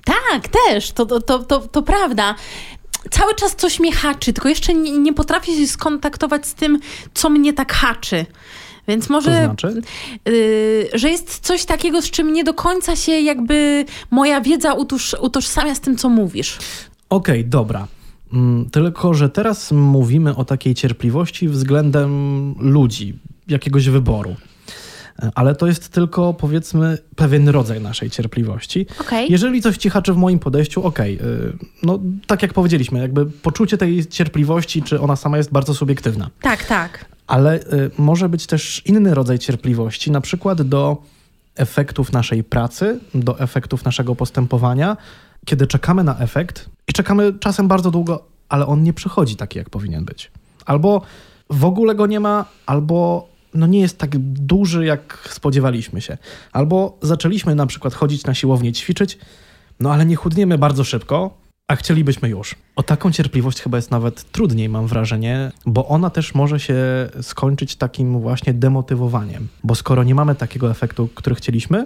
Tak, 0.05 0.47
też, 0.47 0.91
to, 0.91 1.05
to, 1.05 1.39
to, 1.39 1.59
to, 1.59 1.81
prawda. 1.81 2.35
Cały 3.11 3.35
czas 3.35 3.55
coś 3.55 3.79
mnie 3.79 3.93
haczy, 3.93 4.33
tylko 4.33 4.49
jeszcze 4.49 4.73
nie, 4.73 4.97
nie 4.99 5.13
potrafię 5.13 5.55
się 5.55 5.67
skontaktować 5.67 6.47
z 6.47 6.53
tym, 6.53 6.79
co 7.13 7.29
mnie 7.29 7.53
tak 7.53 7.73
haczy. 7.73 8.25
Więc 8.87 9.07
To 9.07 9.13
może, 9.13 9.45
znaczy? 9.45 9.81
y, 10.29 10.89
że 10.93 11.09
jest 11.09 11.39
coś 11.39 11.65
takiego, 11.65 12.01
z 12.01 12.09
czym 12.11 12.33
nie 12.33 12.43
do 12.43 12.53
końca 12.53 12.95
się 12.95 13.11
jakby 13.11 13.85
moja 14.11 14.41
wiedza 14.41 14.73
utoż, 14.73 15.15
utożsamia 15.21 15.75
z 15.75 15.79
tym, 15.79 15.97
co 15.97 16.09
mówisz. 16.09 16.57
Okej, 17.09 17.45
dobra. 17.45 17.87
Mm, 18.33 18.69
Tylko, 18.69 19.13
że 19.13 19.29
teraz 19.29 19.71
mówimy 19.71 20.35
o 20.35 20.45
takiej 20.45 20.75
cierpliwości 20.75 21.49
względem 21.49 22.11
ludzi, 22.59 23.13
jakiegoś 23.47 23.89
wyboru. 23.89 24.35
E, 25.23 25.31
Ale 25.35 25.55
to 25.55 25.67
jest 25.67 25.89
tylko, 25.89 26.33
powiedzmy, 26.33 26.97
pewien 27.15 27.49
rodzaj 27.49 27.81
naszej 27.81 28.09
cierpliwości. 28.09 28.85
Okej. 29.01 29.31
Jeżeli 29.31 29.61
coś 29.61 29.77
ci 29.77 29.89
haczy 29.89 30.13
w 30.13 30.17
moim 30.17 30.39
podejściu, 30.39 30.83
okej. 30.83 31.15
y, 31.21 31.53
No, 31.83 31.99
tak 32.27 32.41
jak 32.41 32.53
powiedzieliśmy, 32.53 32.99
jakby 32.99 33.25
poczucie 33.25 33.77
tej 33.77 34.05
cierpliwości, 34.05 34.83
czy 34.83 34.99
ona 35.01 35.15
sama 35.15 35.37
jest 35.37 35.51
bardzo 35.51 35.73
subiektywna. 35.73 36.29
Tak, 36.41 36.63
tak. 36.65 37.05
Ale 37.31 37.59
y, 37.59 37.91
może 37.97 38.29
być 38.29 38.47
też 38.47 38.81
inny 38.85 39.13
rodzaj 39.13 39.39
cierpliwości, 39.39 40.11
na 40.11 40.21
przykład 40.21 40.61
do 40.61 40.97
efektów 41.55 42.11
naszej 42.11 42.43
pracy, 42.43 42.99
do 43.13 43.39
efektów 43.39 43.85
naszego 43.85 44.15
postępowania, 44.15 44.97
kiedy 45.45 45.67
czekamy 45.67 46.03
na 46.03 46.19
efekt 46.19 46.69
i 46.87 46.93
czekamy 46.93 47.33
czasem 47.39 47.67
bardzo 47.67 47.91
długo, 47.91 48.23
ale 48.49 48.65
on 48.65 48.83
nie 48.83 48.93
przychodzi 48.93 49.35
taki, 49.35 49.57
jak 49.57 49.69
powinien 49.69 50.05
być. 50.05 50.31
Albo 50.65 51.01
w 51.49 51.65
ogóle 51.65 51.95
go 51.95 52.07
nie 52.07 52.19
ma, 52.19 52.45
albo 52.65 53.27
no 53.53 53.67
nie 53.67 53.79
jest 53.79 53.97
tak 53.97 54.17
duży, 54.19 54.85
jak 54.85 55.27
spodziewaliśmy 55.29 56.01
się. 56.01 56.17
Albo 56.51 56.97
zaczęliśmy 57.01 57.55
na 57.55 57.65
przykład 57.65 57.93
chodzić 57.93 58.25
na 58.25 58.33
siłownię, 58.33 58.71
ćwiczyć, 58.71 59.17
no 59.79 59.93
ale 59.93 60.05
nie 60.05 60.15
chudniemy 60.15 60.57
bardzo 60.57 60.83
szybko, 60.83 61.40
a 61.71 61.75
chcielibyśmy 61.75 62.29
już. 62.29 62.55
O 62.75 62.83
taką 62.83 63.11
cierpliwość 63.11 63.61
chyba 63.61 63.77
jest 63.77 63.91
nawet 63.91 64.31
trudniej, 64.31 64.69
mam 64.69 64.87
wrażenie, 64.87 65.51
bo 65.65 65.87
ona 65.87 66.09
też 66.09 66.35
może 66.35 66.59
się 66.59 66.75
skończyć 67.21 67.75
takim 67.75 68.19
właśnie 68.19 68.53
demotywowaniem. 68.53 69.47
Bo 69.63 69.75
skoro 69.75 70.03
nie 70.03 70.15
mamy 70.15 70.35
takiego 70.35 70.71
efektu, 70.71 71.09
który 71.15 71.35
chcieliśmy, 71.35 71.85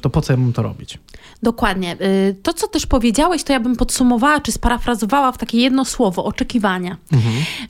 to 0.00 0.10
po 0.10 0.20
co 0.20 0.32
ja 0.32 0.36
mam 0.36 0.52
to 0.52 0.62
robić? 0.62 0.98
Dokładnie. 1.42 1.96
Y, 2.00 2.36
To, 2.42 2.52
co 2.54 2.68
też 2.68 2.86
powiedziałeś, 2.86 3.44
to 3.44 3.52
ja 3.52 3.60
bym 3.60 3.76
podsumowała, 3.76 4.40
czy 4.40 4.52
sparafrazowała 4.52 5.32
w 5.32 5.38
takie 5.38 5.58
jedno 5.58 5.84
słowo 5.84 6.24
oczekiwania. 6.24 6.96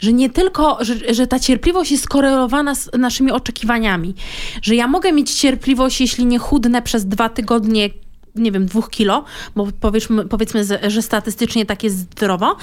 Że 0.01 0.13
nie 0.13 0.31
tylko, 0.31 0.79
że, 0.85 1.15
że 1.15 1.27
ta 1.27 1.39
cierpliwość 1.39 1.91
jest 1.91 2.05
skorelowana 2.05 2.75
z 2.75 2.91
naszymi 2.99 3.33
oczekiwaniami. 3.33 4.15
Że 4.63 4.75
ja 4.75 4.89
mogę 4.89 5.13
mieć 5.13 5.35
cierpliwość, 5.35 6.01
jeśli 6.01 6.27
nie 6.27 6.39
chudnę 6.39 6.83
przez 6.83 7.07
dwa 7.07 7.29
tygodnie 7.29 7.91
nie 8.35 8.53
wiem, 8.53 8.67
dwóch 8.67 8.91
kilo, 8.91 9.25
bo 9.57 9.67
powiedzmy, 9.81 10.25
powiedzmy 10.25 10.65
że 10.89 11.03
statystycznie 11.03 11.67
tak 11.67 11.85
jest 11.85 11.97
zdrowo. 11.99 12.57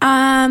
A 0.00 0.48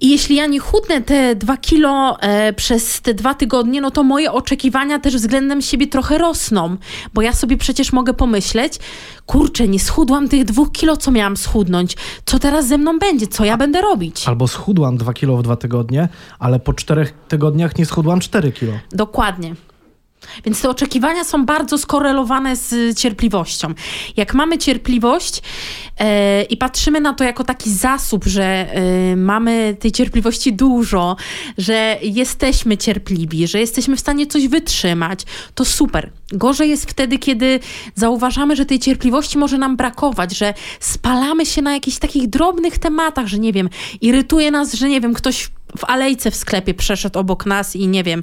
jeśli 0.00 0.36
ja 0.36 0.46
nie 0.46 0.60
chudnę 0.60 1.00
te 1.00 1.34
dwa 1.34 1.56
kilo 1.56 2.20
e, 2.20 2.52
przez 2.52 3.00
te 3.00 3.14
dwa 3.14 3.34
tygodnie, 3.34 3.80
no 3.80 3.90
to 3.90 4.02
moje 4.02 4.32
oczekiwania 4.32 4.98
też 4.98 5.16
względem 5.16 5.62
siebie 5.62 5.86
trochę 5.86 6.18
rosną, 6.18 6.76
bo 7.14 7.22
ja 7.22 7.32
sobie 7.32 7.56
przecież 7.56 7.92
mogę 7.92 8.14
pomyśleć, 8.14 8.78
kurczę, 9.26 9.68
nie 9.68 9.80
schudłam 9.80 10.28
tych 10.28 10.44
dwóch 10.44 10.72
kilo, 10.72 10.96
co 10.96 11.10
miałam 11.10 11.36
schudnąć. 11.36 11.96
Co 12.24 12.38
teraz 12.38 12.66
ze 12.66 12.78
mną 12.78 12.98
będzie? 12.98 13.26
Co 13.26 13.44
ja 13.44 13.56
będę 13.56 13.80
robić? 13.80 14.28
Albo 14.28 14.48
schudłam 14.48 14.96
2 14.96 15.12
kilo 15.12 15.36
w 15.36 15.42
dwa 15.42 15.56
tygodnie, 15.56 16.08
ale 16.38 16.60
po 16.60 16.72
czterech 16.72 17.14
tygodniach 17.28 17.78
nie 17.78 17.86
schudłam 17.86 18.20
4 18.20 18.52
kilo. 18.52 18.72
Dokładnie. 18.92 19.54
Więc 20.44 20.62
te 20.62 20.70
oczekiwania 20.70 21.24
są 21.24 21.46
bardzo 21.46 21.78
skorelowane 21.78 22.56
z 22.56 22.98
cierpliwością. 22.98 23.74
Jak 24.16 24.34
mamy 24.34 24.58
cierpliwość 24.58 25.42
e, 25.98 26.42
i 26.42 26.56
patrzymy 26.56 27.00
na 27.00 27.14
to 27.14 27.24
jako 27.24 27.44
taki 27.44 27.70
zasób, 27.70 28.24
że 28.24 28.44
e, 28.44 29.16
mamy 29.16 29.76
tej 29.80 29.92
cierpliwości 29.92 30.52
dużo, 30.52 31.16
że 31.58 31.98
jesteśmy 32.02 32.76
cierpliwi, 32.76 33.46
że 33.46 33.60
jesteśmy 33.60 33.96
w 33.96 34.00
stanie 34.00 34.26
coś 34.26 34.48
wytrzymać, 34.48 35.20
to 35.54 35.64
super. 35.64 36.10
Gorzej 36.32 36.70
jest 36.70 36.90
wtedy, 36.90 37.18
kiedy 37.18 37.60
zauważamy, 37.94 38.56
że 38.56 38.66
tej 38.66 38.78
cierpliwości 38.78 39.38
może 39.38 39.58
nam 39.58 39.76
brakować, 39.76 40.36
że 40.36 40.54
spalamy 40.80 41.46
się 41.46 41.62
na 41.62 41.72
jakichś 41.72 41.98
takich 41.98 42.28
drobnych 42.28 42.78
tematach, 42.78 43.26
że 43.26 43.38
nie 43.38 43.52
wiem, 43.52 43.68
irytuje 44.00 44.50
nas, 44.50 44.74
że 44.74 44.88
nie 44.88 45.00
wiem, 45.00 45.14
ktoś 45.14 45.50
w 45.78 45.84
alejce 45.84 46.30
w 46.30 46.36
sklepie 46.36 46.74
przeszedł 46.74 47.18
obok 47.18 47.46
nas 47.46 47.76
i 47.76 47.88
nie 47.88 48.04
wiem, 48.04 48.22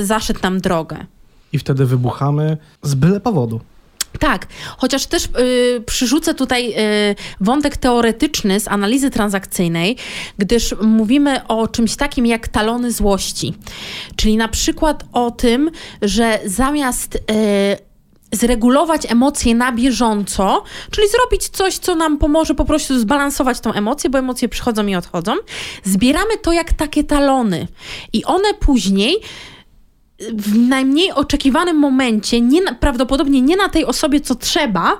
zaszedł 0.00 0.40
nam 0.42 0.60
drogę. 0.60 1.06
I 1.52 1.58
wtedy 1.58 1.86
wybuchamy 1.86 2.56
z 2.82 2.94
byle 2.94 3.20
powodu. 3.20 3.60
Tak, 4.18 4.46
chociaż 4.76 5.06
też 5.06 5.24
y, 5.24 5.82
przyrzucę 5.86 6.34
tutaj 6.34 6.74
y, 7.10 7.14
wątek 7.40 7.76
teoretyczny 7.76 8.60
z 8.60 8.68
analizy 8.68 9.10
transakcyjnej, 9.10 9.96
gdyż 10.38 10.74
mówimy 10.82 11.46
o 11.46 11.68
czymś 11.68 11.96
takim 11.96 12.26
jak 12.26 12.48
talony 12.48 12.92
złości. 12.92 13.54
Czyli 14.16 14.36
na 14.36 14.48
przykład 14.48 15.04
o 15.12 15.30
tym, 15.30 15.70
że 16.02 16.40
zamiast 16.44 17.14
y, 17.14 17.20
zregulować 18.32 19.12
emocje 19.12 19.54
na 19.54 19.72
bieżąco, 19.72 20.64
czyli 20.90 21.08
zrobić 21.08 21.48
coś, 21.48 21.78
co 21.78 21.94
nam 21.94 22.18
pomoże 22.18 22.54
po 22.54 22.64
prostu 22.64 22.98
zbalansować 22.98 23.60
tą 23.60 23.72
emocję, 23.72 24.10
bo 24.10 24.18
emocje 24.18 24.48
przychodzą 24.48 24.86
i 24.86 24.94
odchodzą, 24.94 25.32
zbieramy 25.84 26.36
to 26.42 26.52
jak 26.52 26.72
takie 26.72 27.04
talony. 27.04 27.68
I 28.12 28.24
one 28.24 28.54
później 28.54 29.16
w 30.20 30.58
najmniej 30.58 31.12
oczekiwanym 31.12 31.76
momencie, 31.76 32.40
nie 32.40 32.74
prawdopodobnie 32.74 33.42
nie 33.42 33.56
na 33.56 33.68
tej 33.68 33.84
osobie, 33.84 34.20
co 34.20 34.34
trzeba, 34.34 34.98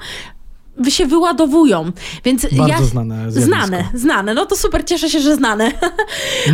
się 0.89 1.07
wyładowują. 1.07 1.93
Więc 2.25 2.43
Bardzo 2.43 2.67
ja, 2.69 2.83
znane 2.83 3.33
zjawisko. 3.33 3.57
Znane, 3.67 3.85
znane. 3.95 4.35
No 4.35 4.47
to 4.47 4.57
super, 4.57 4.85
cieszę 4.85 5.11
się, 5.11 5.21
że 5.21 5.37
znane. 5.37 5.73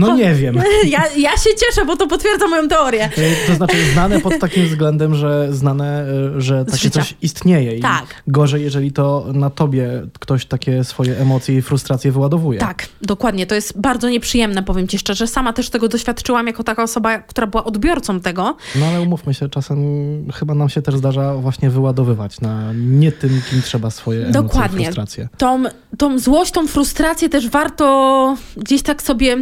No 0.00 0.16
nie 0.16 0.34
wiem. 0.34 0.56
Ja, 0.86 1.02
ja 1.16 1.30
się 1.36 1.50
cieszę, 1.60 1.84
bo 1.86 1.96
to 1.96 2.06
potwierdza 2.06 2.46
moją 2.48 2.68
teorię. 2.68 3.04
E, 3.04 3.46
To 3.46 3.54
znaczy 3.54 3.76
znane 3.92 4.20
pod 4.20 4.38
takim 4.38 4.66
względem, 4.66 5.14
że 5.14 5.48
znane, 5.50 6.04
e, 6.36 6.40
że 6.40 6.64
takie 6.64 6.90
coś 6.90 7.14
istnieje. 7.22 7.76
I 7.76 7.80
Tak. 7.80 8.22
gorzej, 8.26 8.62
jeżeli 8.62 8.92
to 8.92 9.24
na 9.34 9.50
tobie 9.50 10.06
ktoś 10.20 10.46
takie 10.46 10.84
swoje 10.84 11.18
emocje 11.18 11.56
i 11.58 11.62
frustracje 11.62 12.12
wyładowuje. 12.12 12.60
Tak, 12.60 12.88
dokładnie. 13.02 13.46
To 13.46 13.54
jest 13.54 13.80
bardzo 13.80 14.08
nieprzyjemne, 14.08 14.62
powiem 14.62 14.88
ci 14.88 14.98
szczerze. 14.98 15.26
Sama 15.26 15.52
też 15.52 15.70
tego 15.70 15.88
doświadczyłam 15.88 16.46
jako 16.46 16.64
taka 16.64 16.82
osoba, 16.82 17.18
która 17.18 17.46
była 17.46 17.64
odbiorcą 17.64 18.20
tego. 18.20 18.56
No 18.76 18.86
ale 18.86 19.00
umówmy 19.00 19.34
się, 19.34 19.48
czasem 19.48 19.78
chyba 20.32 20.54
nam 20.54 20.68
się 20.68 20.82
też 20.82 20.96
zdarza 20.96 21.34
właśnie 21.34 21.70
wyładowywać 21.70 22.40
na 22.40 22.72
nie 22.74 23.12
tym, 23.12 23.40
kim 23.50 23.62
trzeba 23.62 23.90
swoje 23.90 24.11
emocje 24.16 24.42
Dokładnie. 24.42 24.84
frustracje. 24.84 25.28
Tą, 25.38 25.62
tą 25.98 26.18
złość, 26.18 26.52
tą 26.52 26.66
frustrację 26.66 27.28
też 27.28 27.48
warto 27.48 28.36
gdzieś 28.56 28.82
tak 28.82 29.02
sobie 29.02 29.36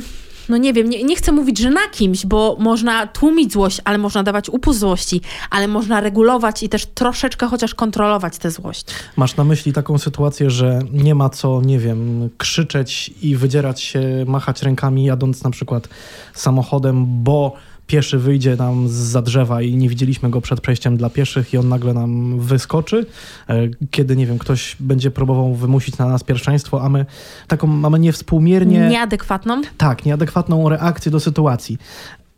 no 0.50 0.56
nie 0.56 0.72
wiem, 0.72 0.90
nie, 0.90 1.04
nie 1.04 1.16
chcę 1.16 1.32
mówić, 1.32 1.58
że 1.58 1.70
na 1.70 1.88
kimś, 1.92 2.26
bo 2.26 2.56
można 2.58 3.06
tłumić 3.06 3.52
złość, 3.52 3.80
ale 3.84 3.98
można 3.98 4.22
dawać 4.22 4.48
upust 4.48 4.78
złości, 4.78 5.20
ale 5.50 5.68
można 5.68 6.00
regulować 6.00 6.62
i 6.62 6.68
też 6.68 6.86
troszeczkę 6.86 7.46
chociaż 7.46 7.74
kontrolować 7.74 8.38
tę 8.38 8.50
złość. 8.50 8.86
Masz 9.16 9.36
na 9.36 9.44
myśli 9.44 9.72
taką 9.72 9.98
sytuację, 9.98 10.50
że 10.50 10.78
nie 10.92 11.14
ma 11.14 11.28
co, 11.28 11.60
nie 11.62 11.78
wiem, 11.78 12.30
krzyczeć 12.38 13.14
i 13.22 13.36
wydzierać 13.36 13.80
się, 13.80 14.24
machać 14.26 14.62
rękami 14.62 15.04
jadąc 15.04 15.44
na 15.44 15.50
przykład 15.50 15.88
samochodem, 16.34 17.22
bo 17.22 17.56
pieszy 17.90 18.18
wyjdzie 18.18 18.56
nam 18.56 18.88
za 18.88 19.23
drzewa 19.23 19.62
i 19.62 19.76
nie 19.76 19.88
widzieliśmy 19.88 20.30
go 20.30 20.40
przed 20.40 20.61
przejściem 20.61 20.97
dla 20.97 21.11
pieszych 21.11 21.54
i 21.54 21.59
on 21.59 21.68
nagle 21.68 21.94
nam 21.94 22.40
wyskoczy, 22.40 23.06
e, 23.49 23.68
kiedy, 23.90 24.16
nie 24.16 24.26
wiem, 24.26 24.38
ktoś 24.38 24.76
będzie 24.80 25.11
próbował 25.11 25.54
wymusić 25.54 25.99
na 25.99 26.06
nas 26.06 26.25
pierwszeństwo, 26.25 26.82
a 26.82 26.88
my 26.88 27.06
taką 27.49 27.66
mamy 27.66 27.99
niewspółmiernie... 27.99 28.88
Nieadekwatną? 28.88 29.62
Tak, 29.76 30.04
nieadekwatną 30.04 30.68
reakcję 30.68 31.12
do 31.12 31.20
sytuacji. 31.20 31.78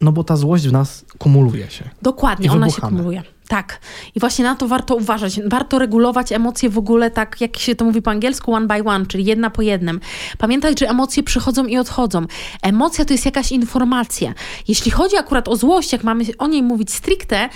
No 0.00 0.12
bo 0.12 0.24
ta 0.24 0.36
złość 0.36 0.68
w 0.68 0.72
nas 0.72 1.04
kumuluje 1.18 1.70
się. 1.70 1.90
Dokładnie, 2.02 2.52
ona 2.52 2.70
się 2.70 2.80
kumuluje. 2.80 3.22
Tak. 3.52 3.80
I 4.14 4.20
właśnie 4.20 4.44
na 4.44 4.54
to 4.54 4.68
warto 4.68 4.96
uważać. 4.96 5.40
Warto 5.46 5.78
regulować 5.78 6.32
emocje 6.32 6.70
w 6.70 6.78
ogóle 6.78 7.10
tak, 7.10 7.40
jak 7.40 7.58
się 7.58 7.74
to 7.74 7.84
mówi 7.84 8.02
po 8.02 8.10
angielsku, 8.10 8.54
one 8.54 8.66
by 8.66 8.84
one, 8.84 9.06
czyli 9.06 9.24
jedna 9.24 9.50
po 9.50 9.62
jednym. 9.62 10.00
Pamiętać, 10.38 10.80
że 10.80 10.88
emocje 10.88 11.22
przychodzą 11.22 11.66
i 11.66 11.78
odchodzą. 11.78 12.26
Emocja 12.62 13.04
to 13.04 13.14
jest 13.14 13.24
jakaś 13.24 13.52
informacja. 13.52 14.34
Jeśli 14.68 14.90
chodzi 14.90 15.16
akurat 15.16 15.48
o 15.48 15.56
złość, 15.56 15.92
jak 15.92 16.04
mamy 16.04 16.24
o 16.38 16.46
niej 16.46 16.62
mówić 16.62 16.92
stricte, 16.92 17.48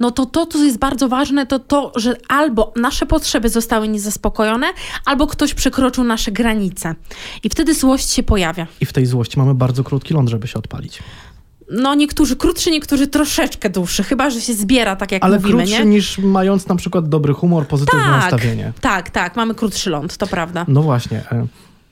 no 0.00 0.10
to 0.10 0.26
to, 0.26 0.46
co 0.46 0.58
jest 0.58 0.78
bardzo 0.78 1.08
ważne, 1.08 1.46
to 1.46 1.58
to, 1.58 1.92
że 1.96 2.16
albo 2.28 2.72
nasze 2.76 3.06
potrzeby 3.06 3.48
zostały 3.48 3.88
niezaspokojone, 3.88 4.66
albo 5.04 5.26
ktoś 5.26 5.54
przekroczył 5.54 6.04
nasze 6.04 6.32
granice. 6.32 6.94
I 7.42 7.48
wtedy 7.48 7.74
złość 7.74 8.10
się 8.10 8.22
pojawia. 8.22 8.66
I 8.80 8.86
w 8.86 8.92
tej 8.92 9.06
złości 9.06 9.38
mamy 9.38 9.54
bardzo 9.54 9.84
krótki 9.84 10.14
ląd, 10.14 10.28
żeby 10.28 10.46
się 10.46 10.58
odpalić 10.58 11.02
no 11.72 11.94
niektórzy 11.94 12.36
krótszy, 12.36 12.70
niektórzy 12.70 13.06
troszeczkę 13.06 13.70
dłuższy, 13.70 14.02
chyba 14.04 14.30
że 14.30 14.40
się 14.40 14.54
zbiera, 14.54 14.96
tak 14.96 15.12
jak 15.12 15.24
Ale 15.24 15.36
mówimy, 15.36 15.58
krótszy 15.58 15.78
nie? 15.78 15.90
niż 15.90 16.18
mając 16.18 16.68
na 16.68 16.76
przykład 16.76 17.08
dobry 17.08 17.34
humor, 17.34 17.66
pozytywne 17.66 18.02
tak, 18.02 18.20
nastawienie. 18.20 18.72
Tak, 18.80 19.10
tak, 19.10 19.36
mamy 19.36 19.54
krótszy 19.54 19.90
ląd, 19.90 20.16
to 20.16 20.26
prawda. 20.26 20.64
No 20.68 20.82
właśnie. 20.82 21.18
E, 21.32 21.46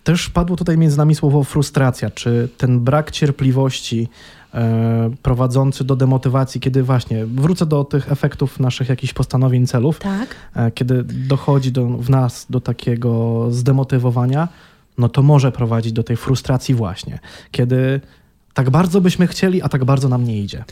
też 0.05 0.31
padło 0.31 0.57
tutaj 0.57 0.79
między 0.79 0.99
nami 0.99 1.15
słowo 1.15 1.45
frustracja. 1.45 2.11
Czy 2.11 2.49
ten 2.57 2.81
brak 2.81 3.11
cierpliwości 3.11 4.09
e, 4.55 5.11
prowadzący 5.23 5.85
do 5.85 5.97
demotywacji, 5.97 6.61
kiedy 6.61 6.83
właśnie 6.83 7.27
wrócę 7.27 7.67
do 7.67 7.85
tych 7.85 8.13
efektów 8.13 8.61
naszych 8.61 8.89
jakichś 8.89 9.13
postanowień, 9.13 9.67
celów, 9.67 9.99
tak. 9.99 10.35
e, 10.57 10.71
kiedy 10.71 11.05
dochodzi 11.05 11.73
do, 11.73 11.87
w 11.87 12.11
nas 12.11 12.47
do 12.51 12.61
takiego 12.61 13.47
zdemotywowania, 13.51 14.49
no 14.99 15.09
to 15.09 15.23
może 15.23 15.53
prowadzić 15.53 15.93
do 15.93 16.03
tej 16.03 16.17
frustracji 16.17 16.75
właśnie. 16.75 17.19
Kiedy 17.51 18.01
tak 18.55 18.71
bardzo 18.71 19.01
byśmy 19.01 19.27
chcieli, 19.27 19.63
a 19.63 19.69
tak 19.69 19.85
bardzo 19.85 20.09
nam 20.09 20.25
nie 20.25 20.41
idzie. 20.41 20.65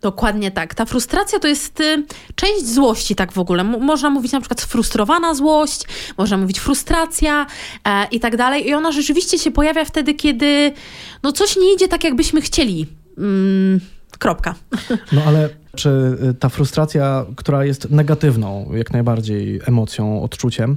Dokładnie 0.00 0.50
tak. 0.50 0.74
Ta 0.74 0.84
frustracja 0.84 1.38
to 1.38 1.48
jest 1.48 1.80
y, 1.80 2.04
część 2.34 2.66
złości, 2.66 3.14
tak 3.14 3.32
w 3.32 3.38
ogóle. 3.38 3.60
M 3.60 3.80
można 3.80 4.10
mówić 4.10 4.32
na 4.32 4.40
przykład 4.40 4.60
sfrustrowana 4.60 5.34
złość, 5.34 5.84
można 6.18 6.36
mówić 6.36 6.58
frustracja 6.58 7.46
e, 7.84 8.06
i 8.10 8.20
tak 8.20 8.36
dalej. 8.36 8.68
I 8.68 8.74
ona 8.74 8.92
rzeczywiście 8.92 9.38
się 9.38 9.50
pojawia 9.50 9.84
wtedy, 9.84 10.14
kiedy 10.14 10.72
no 11.22 11.32
coś 11.32 11.56
nie 11.56 11.74
idzie 11.74 11.88
tak, 11.88 12.04
jakbyśmy 12.04 12.40
chcieli. 12.40 12.86
Mm, 13.18 13.80
kropka. 14.18 14.54
No 15.12 15.22
ale 15.26 15.48
czy 15.76 16.16
y, 16.30 16.34
ta 16.34 16.48
frustracja, 16.48 17.26
która 17.36 17.64
jest 17.64 17.90
negatywną, 17.90 18.70
jak 18.74 18.92
najbardziej 18.92 19.60
emocją, 19.66 20.22
odczuciem, 20.22 20.76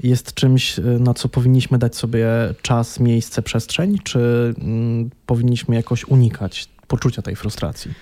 jest 0.00 0.34
czymś, 0.34 0.78
y, 0.78 0.82
na 0.82 1.14
co 1.14 1.28
powinniśmy 1.28 1.78
dać 1.78 1.96
sobie 1.96 2.26
czas, 2.62 3.00
miejsce, 3.00 3.42
przestrzeń, 3.42 3.98
czy 4.04 4.54
mm, 4.58 5.10
powinniśmy 5.26 5.74
jakoś 5.74 6.04
unikać 6.04 6.68
poczucia 6.86 7.22
tej 7.22 7.36
frustracji? 7.36 7.92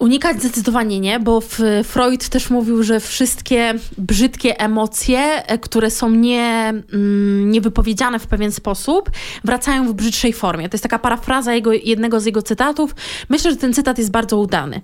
Unikać 0.00 0.40
zdecydowanie 0.40 1.00
nie, 1.00 1.20
bo 1.20 1.40
Freud 1.84 2.28
też 2.28 2.50
mówił, 2.50 2.82
że 2.82 3.00
wszystkie 3.00 3.74
brzydkie 3.98 4.60
emocje, 4.60 5.46
e, 5.46 5.58
które 5.58 5.90
są 5.90 6.10
nie, 6.10 6.72
mm, 6.92 7.50
niewypowiedziane 7.50 8.18
w 8.18 8.26
pewien 8.26 8.52
sposób, 8.52 9.10
wracają 9.44 9.88
w 9.88 9.92
brzydszej 9.92 10.32
formie. 10.32 10.68
To 10.68 10.74
jest 10.74 10.82
taka 10.82 10.98
parafraza 10.98 11.54
jego, 11.54 11.72
jednego 11.72 12.20
z 12.20 12.26
jego 12.26 12.42
cytatów. 12.42 12.94
Myślę, 13.28 13.50
że 13.50 13.56
ten 13.56 13.74
cytat 13.74 13.98
jest 13.98 14.10
bardzo 14.10 14.38
udany. 14.38 14.80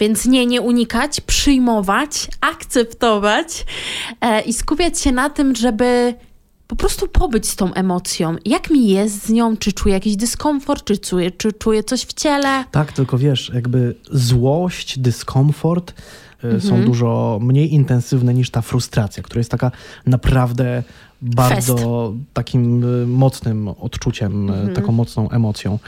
Więc 0.00 0.26
nie, 0.26 0.46
nie 0.46 0.60
unikać, 0.60 1.20
przyjmować, 1.20 2.28
akceptować 2.40 3.66
e, 4.20 4.40
i 4.40 4.52
skupiać 4.52 5.00
się 5.00 5.12
na 5.12 5.30
tym, 5.30 5.56
żeby 5.56 6.14
po 6.68 6.76
prostu 6.76 7.08
pobyć 7.08 7.48
z 7.48 7.56
tą 7.56 7.74
emocją. 7.74 8.36
Jak 8.44 8.70
mi 8.70 8.88
jest 8.88 9.26
z 9.26 9.30
nią? 9.30 9.56
Czy 9.56 9.72
czuję 9.72 9.94
jakiś 9.94 10.16
dyskomfort? 10.16 10.84
Czy 10.84 10.98
czuję, 10.98 11.30
czy 11.30 11.52
czuję 11.52 11.84
coś 11.84 12.02
w 12.02 12.12
ciele? 12.12 12.64
Tak, 12.70 12.92
tylko 12.92 13.18
wiesz, 13.18 13.50
jakby 13.54 13.94
złość, 14.10 14.98
dyskomfort 14.98 15.94
y, 16.44 16.60
są 16.60 16.68
mhm. 16.68 16.84
dużo 16.84 17.38
mniej 17.42 17.74
intensywne 17.74 18.34
niż 18.34 18.50
ta 18.50 18.62
frustracja, 18.62 19.22
która 19.22 19.38
jest 19.38 19.50
taka 19.50 19.70
naprawdę 20.06 20.82
bardzo 21.22 21.76
Fest. 21.76 22.32
takim 22.32 22.84
y, 23.02 23.06
mocnym 23.06 23.68
odczuciem, 23.68 24.50
y, 24.50 24.52
mhm. 24.52 24.74
taką 24.74 24.92
mocną 24.92 25.30
emocją. 25.30 25.78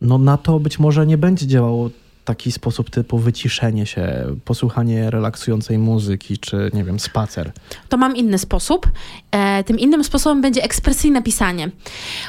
No 0.00 0.18
na 0.18 0.36
to 0.36 0.60
być 0.60 0.78
może 0.78 1.06
nie 1.06 1.18
będzie 1.18 1.46
działało 1.46 1.90
taki 2.30 2.52
sposób 2.52 2.90
typu 2.90 3.18
wyciszenie 3.18 3.86
się, 3.86 4.36
posłuchanie 4.44 5.10
relaksującej 5.10 5.78
muzyki, 5.78 6.38
czy 6.38 6.70
nie 6.74 6.84
wiem, 6.84 7.00
spacer? 7.00 7.52
To 7.88 7.96
mam 7.96 8.16
inny 8.16 8.38
sposób. 8.38 8.88
E, 9.30 9.64
tym 9.64 9.78
innym 9.78 10.04
sposobem 10.04 10.40
będzie 10.40 10.62
ekspresyjne 10.62 11.22
pisanie. 11.22 11.70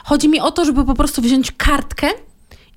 Chodzi 0.03 0.29
mi 0.29 0.39
o 0.39 0.51
to, 0.51 0.65
żeby 0.65 0.85
po 0.85 0.93
prostu 0.93 1.21
wziąć 1.21 1.51
kartkę 1.51 2.07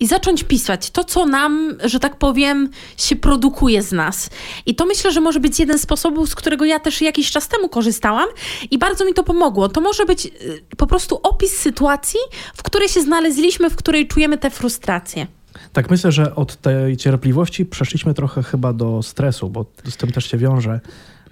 i 0.00 0.06
zacząć 0.06 0.44
pisać 0.44 0.90
to, 0.90 1.04
co 1.04 1.26
nam, 1.26 1.76
że 1.84 2.00
tak 2.00 2.16
powiem, 2.16 2.70
się 2.96 3.16
produkuje 3.16 3.82
z 3.82 3.92
nas. 3.92 4.30
I 4.66 4.74
to 4.74 4.87
myślę, 4.87 5.12
że 5.12 5.20
może 5.20 5.40
być 5.40 5.60
jeden 5.60 5.78
z 5.78 5.82
sposobów, 5.82 6.28
z 6.28 6.34
którego 6.34 6.64
ja 6.64 6.80
też 6.80 7.02
jakiś 7.02 7.30
czas 7.30 7.48
temu 7.48 7.68
korzystałam 7.68 8.28
i 8.70 8.78
bardzo 8.78 9.04
mi 9.04 9.14
to 9.14 9.24
pomogło. 9.24 9.68
To 9.68 9.80
może 9.80 10.04
być 10.04 10.26
y, 10.26 10.30
po 10.76 10.87
prostu 10.87 11.20
opis 11.22 11.56
sytuacji, 11.56 12.20
w 12.56 12.62
której 12.62 12.88
się 12.88 13.00
znaleźliśmy, 13.00 13.70
w 13.70 13.76
której 13.76 14.08
czujemy 14.08 14.38
te 14.38 14.50
frustracje. 14.50 15.26
Tak, 15.72 15.90
myślę, 15.90 16.12
że 16.12 16.34
od 16.34 16.56
tej 16.56 16.96
cierpliwości 16.96 17.66
przeszliśmy 17.66 18.14
trochę 18.14 18.42
chyba 18.42 18.72
do 18.72 19.02
stresu, 19.02 19.50
bo 19.50 19.66
z 19.84 19.96
tym 19.96 20.12
też 20.12 20.30
się 20.30 20.38
wiąże 20.38 20.80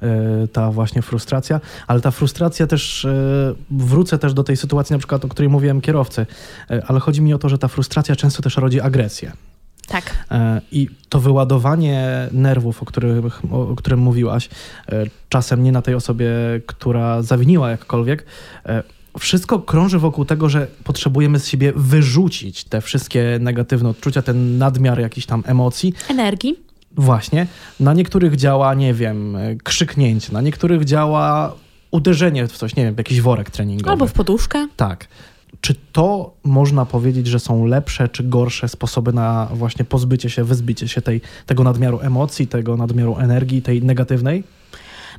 e, 0.02 0.48
ta 0.48 0.70
właśnie 0.70 1.02
frustracja, 1.02 1.60
ale 1.86 2.00
ta 2.00 2.10
frustracja 2.10 2.66
też, 2.66 3.04
e, 3.04 3.54
wrócę 3.70 4.18
też 4.18 4.34
do 4.34 4.44
tej 4.44 4.56
sytuacji 4.56 4.94
na 4.94 4.98
przykład, 4.98 5.24
o 5.24 5.28
której 5.28 5.48
mówiłem 5.48 5.80
kierowcy, 5.80 6.26
e, 6.70 6.82
ale 6.86 7.00
chodzi 7.00 7.22
mi 7.22 7.34
o 7.34 7.38
to, 7.38 7.48
że 7.48 7.58
ta 7.58 7.68
frustracja 7.68 8.16
często 8.16 8.42
też 8.42 8.56
rodzi 8.56 8.80
agresję. 8.80 9.32
Tak. 9.88 10.24
I 10.72 10.88
to 11.08 11.20
wyładowanie 11.20 12.28
nerwów, 12.32 12.82
o, 12.82 12.86
których, 12.86 13.52
o 13.52 13.76
którym 13.76 14.00
mówiłaś, 14.00 14.48
czasem 15.28 15.62
nie 15.62 15.72
na 15.72 15.82
tej 15.82 15.94
osobie, 15.94 16.30
która 16.66 17.22
zawiniła 17.22 17.70
jakkolwiek, 17.70 18.24
wszystko 19.18 19.58
krąży 19.58 19.98
wokół 19.98 20.24
tego, 20.24 20.48
że 20.48 20.66
potrzebujemy 20.84 21.38
z 21.38 21.46
siebie 21.46 21.72
wyrzucić 21.76 22.64
te 22.64 22.80
wszystkie 22.80 23.38
negatywne 23.40 23.88
odczucia, 23.88 24.22
ten 24.22 24.58
nadmiar 24.58 25.00
jakichś 25.00 25.26
tam 25.26 25.42
emocji. 25.46 25.94
Energii. 26.08 26.56
Właśnie. 26.96 27.46
Na 27.80 27.94
niektórych 27.94 28.36
działa, 28.36 28.74
nie 28.74 28.94
wiem, 28.94 29.36
krzyknięcie, 29.64 30.32
na 30.32 30.40
niektórych 30.40 30.84
działa 30.84 31.54
uderzenie 31.90 32.48
w 32.48 32.52
coś, 32.52 32.76
nie 32.76 32.84
wiem, 32.84 32.94
jakiś 32.98 33.20
worek 33.20 33.50
treningowy. 33.50 33.90
Albo 33.90 34.06
w 34.06 34.12
poduszkę. 34.12 34.68
Tak. 34.76 35.08
Czy 35.60 35.74
to 35.92 36.34
można 36.44 36.86
powiedzieć, 36.86 37.26
że 37.26 37.40
są 37.40 37.66
lepsze 37.66 38.08
czy 38.08 38.24
gorsze 38.24 38.68
sposoby 38.68 39.12
na 39.12 39.48
właśnie 39.52 39.84
pozbycie 39.84 40.30
się, 40.30 40.44
wyzbycie 40.44 40.88
się 40.88 41.02
tej, 41.02 41.20
tego 41.46 41.64
nadmiaru 41.64 42.00
emocji, 42.00 42.46
tego 42.46 42.76
nadmiaru 42.76 43.16
energii, 43.16 43.62
tej 43.62 43.82
negatywnej? 43.82 44.44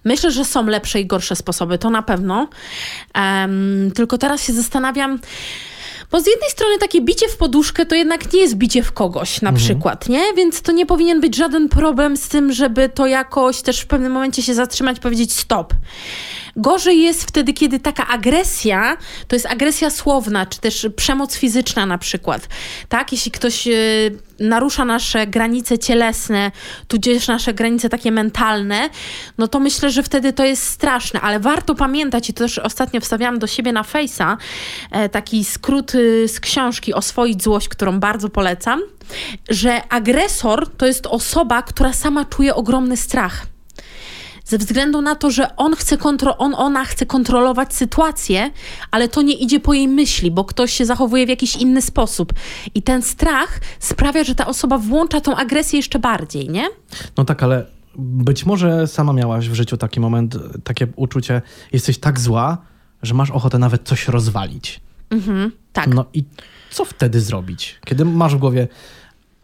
Myślę, 0.04 0.32
że 0.32 0.46
są 0.46 0.66
lepsze 0.66 1.00
i 1.00 1.06
gorsze 1.06 1.36
sposoby, 1.36 1.78
to 1.78 1.90
na 1.90 2.02
pewno. 2.02 2.48
Um, 3.16 3.92
tylko 3.96 4.18
teraz 4.18 4.44
się 4.44 4.54
zastanawiam. 4.54 5.20
Bo 6.12 6.22
z 6.22 6.28
jednej 6.28 6.50
strony 6.50 6.78
takie 6.78 7.02
bicie 7.02 7.28
w 7.28 7.38
poduszkę 7.38 7.86
to 7.86 7.96
jednak 7.96 8.34
nie 8.34 8.40
jest 8.40 8.56
bicie 8.56 8.84
w 8.84 8.92
kogoś 8.92 9.42
na 9.42 9.50
mhm. 9.50 9.66
przykład, 9.66 10.10
nie? 10.10 10.34
Więc 10.34 10.62
to 10.62 10.72
nie 10.72 10.86
powinien 10.86 11.22
być 11.22 11.36
żaden 11.36 11.70
problem 11.70 12.18
z 12.18 12.28
tym, 12.28 12.54
żeby 12.54 12.90
to 12.90 13.08
jakoś 13.08 13.62
też 13.62 13.80
w 13.80 13.88
pewnym 13.88 14.12
momencie 14.12 14.42
się 14.42 14.54
zatrzymać, 14.54 15.00
powiedzieć 15.00 15.34
stop. 15.34 15.74
Gorzej 16.56 17.02
jest 17.02 17.24
wtedy, 17.24 17.54
kiedy 17.54 17.80
taka 17.80 18.08
agresja, 18.08 18.98
to 19.28 19.36
jest 19.36 19.46
agresja 19.46 19.90
słowna, 19.90 20.46
czy 20.46 20.60
też 20.60 20.88
przemoc 20.96 21.36
fizyczna 21.36 21.86
na 21.86 21.98
przykład, 21.98 22.50
tak? 22.90 23.12
Jeśli 23.12 23.32
ktoś 23.32 23.68
y, 23.68 24.18
narusza 24.40 24.86
nasze 24.86 25.28
granice 25.28 25.80
cielesne, 25.80 26.52
tudzież 26.88 27.28
nasze 27.28 27.54
granice 27.54 27.90
takie 27.90 28.12
mentalne, 28.12 28.90
no 29.38 29.48
to 29.48 29.60
myślę, 29.60 29.92
że 29.92 30.04
wtedy 30.04 30.34
to 30.34 30.46
jest 30.46 30.64
straszne, 30.68 31.22
ale 31.22 31.40
warto 31.40 31.76
pamiętać, 31.76 32.30
i 32.30 32.34
to 32.34 32.44
też 32.44 32.60
ostatnio 32.60 33.02
wstawiałam 33.02 33.40
do 33.40 33.48
siebie 33.48 33.72
na 33.72 33.82
Face'a, 33.82 34.38
e, 34.92 35.10
taki 35.10 35.46
skrót 35.46 35.96
y, 35.96 36.28
z 36.28 36.40
książki 36.40 36.94
Oswoić 36.94 37.44
złość, 37.44 37.70
którą 37.70 38.00
bardzo 38.00 38.30
polecam, 38.30 38.82
że 39.50 39.82
agresor 39.90 40.70
to 40.78 40.86
jest 40.86 41.08
osoba, 41.08 41.62
która 41.62 41.94
sama 41.94 42.26
czuje 42.26 42.56
ogromny 42.56 42.98
strach 42.98 43.53
ze 44.46 44.58
względu 44.58 45.02
na 45.02 45.16
to, 45.16 45.32
że 45.32 45.56
on 45.56 45.76
chce 45.76 45.98
kontro- 45.98 46.36
on, 46.38 46.56
ona 46.58 46.86
chce 46.86 47.06
kontrolować 47.06 47.74
sytuację, 47.74 48.52
ale 48.92 49.08
to 49.08 49.22
nie 49.22 49.34
idzie 49.34 49.60
po 49.60 49.74
jej 49.74 49.88
myśli, 49.88 50.32
bo 50.32 50.46
ktoś 50.46 50.74
się 50.74 50.86
zachowuje 50.86 51.26
w 51.26 51.30
jakiś 51.30 51.56
inny 51.56 51.82
sposób. 51.82 52.34
I 52.76 52.82
ten 52.82 53.02
strach 53.02 53.60
sprawia, 53.80 54.24
że 54.24 54.36
ta 54.36 54.48
osoba 54.48 54.78
włącza 54.78 55.22
tą 55.22 55.36
agresję 55.36 55.78
jeszcze 55.78 56.00
bardziej, 56.00 56.50
nie? 56.50 56.70
No 57.18 57.26
tak, 57.26 57.44
ale 57.44 57.66
być 57.96 58.46
może 58.46 58.88
sama 58.88 59.14
miałaś 59.14 59.50
w 59.50 59.54
życiu 59.54 59.78
taki 59.78 60.00
moment, 60.00 60.38
takie 60.64 60.88
uczucie, 60.96 61.42
jesteś 61.72 61.98
tak 61.98 62.20
zła, 62.20 62.58
że 63.02 63.14
masz 63.14 63.32
ochotę 63.32 63.60
nawet 63.60 63.88
coś 63.88 64.08
rozwalić. 64.08 64.82
Mhm, 65.10 65.52
tak. 65.74 65.88
No 65.88 66.06
i 66.14 66.24
co 66.72 66.86
wtedy 66.86 67.22
zrobić? 67.22 67.80
Kiedy 67.86 68.06
masz 68.06 68.36
w 68.36 68.38
głowie, 68.38 68.68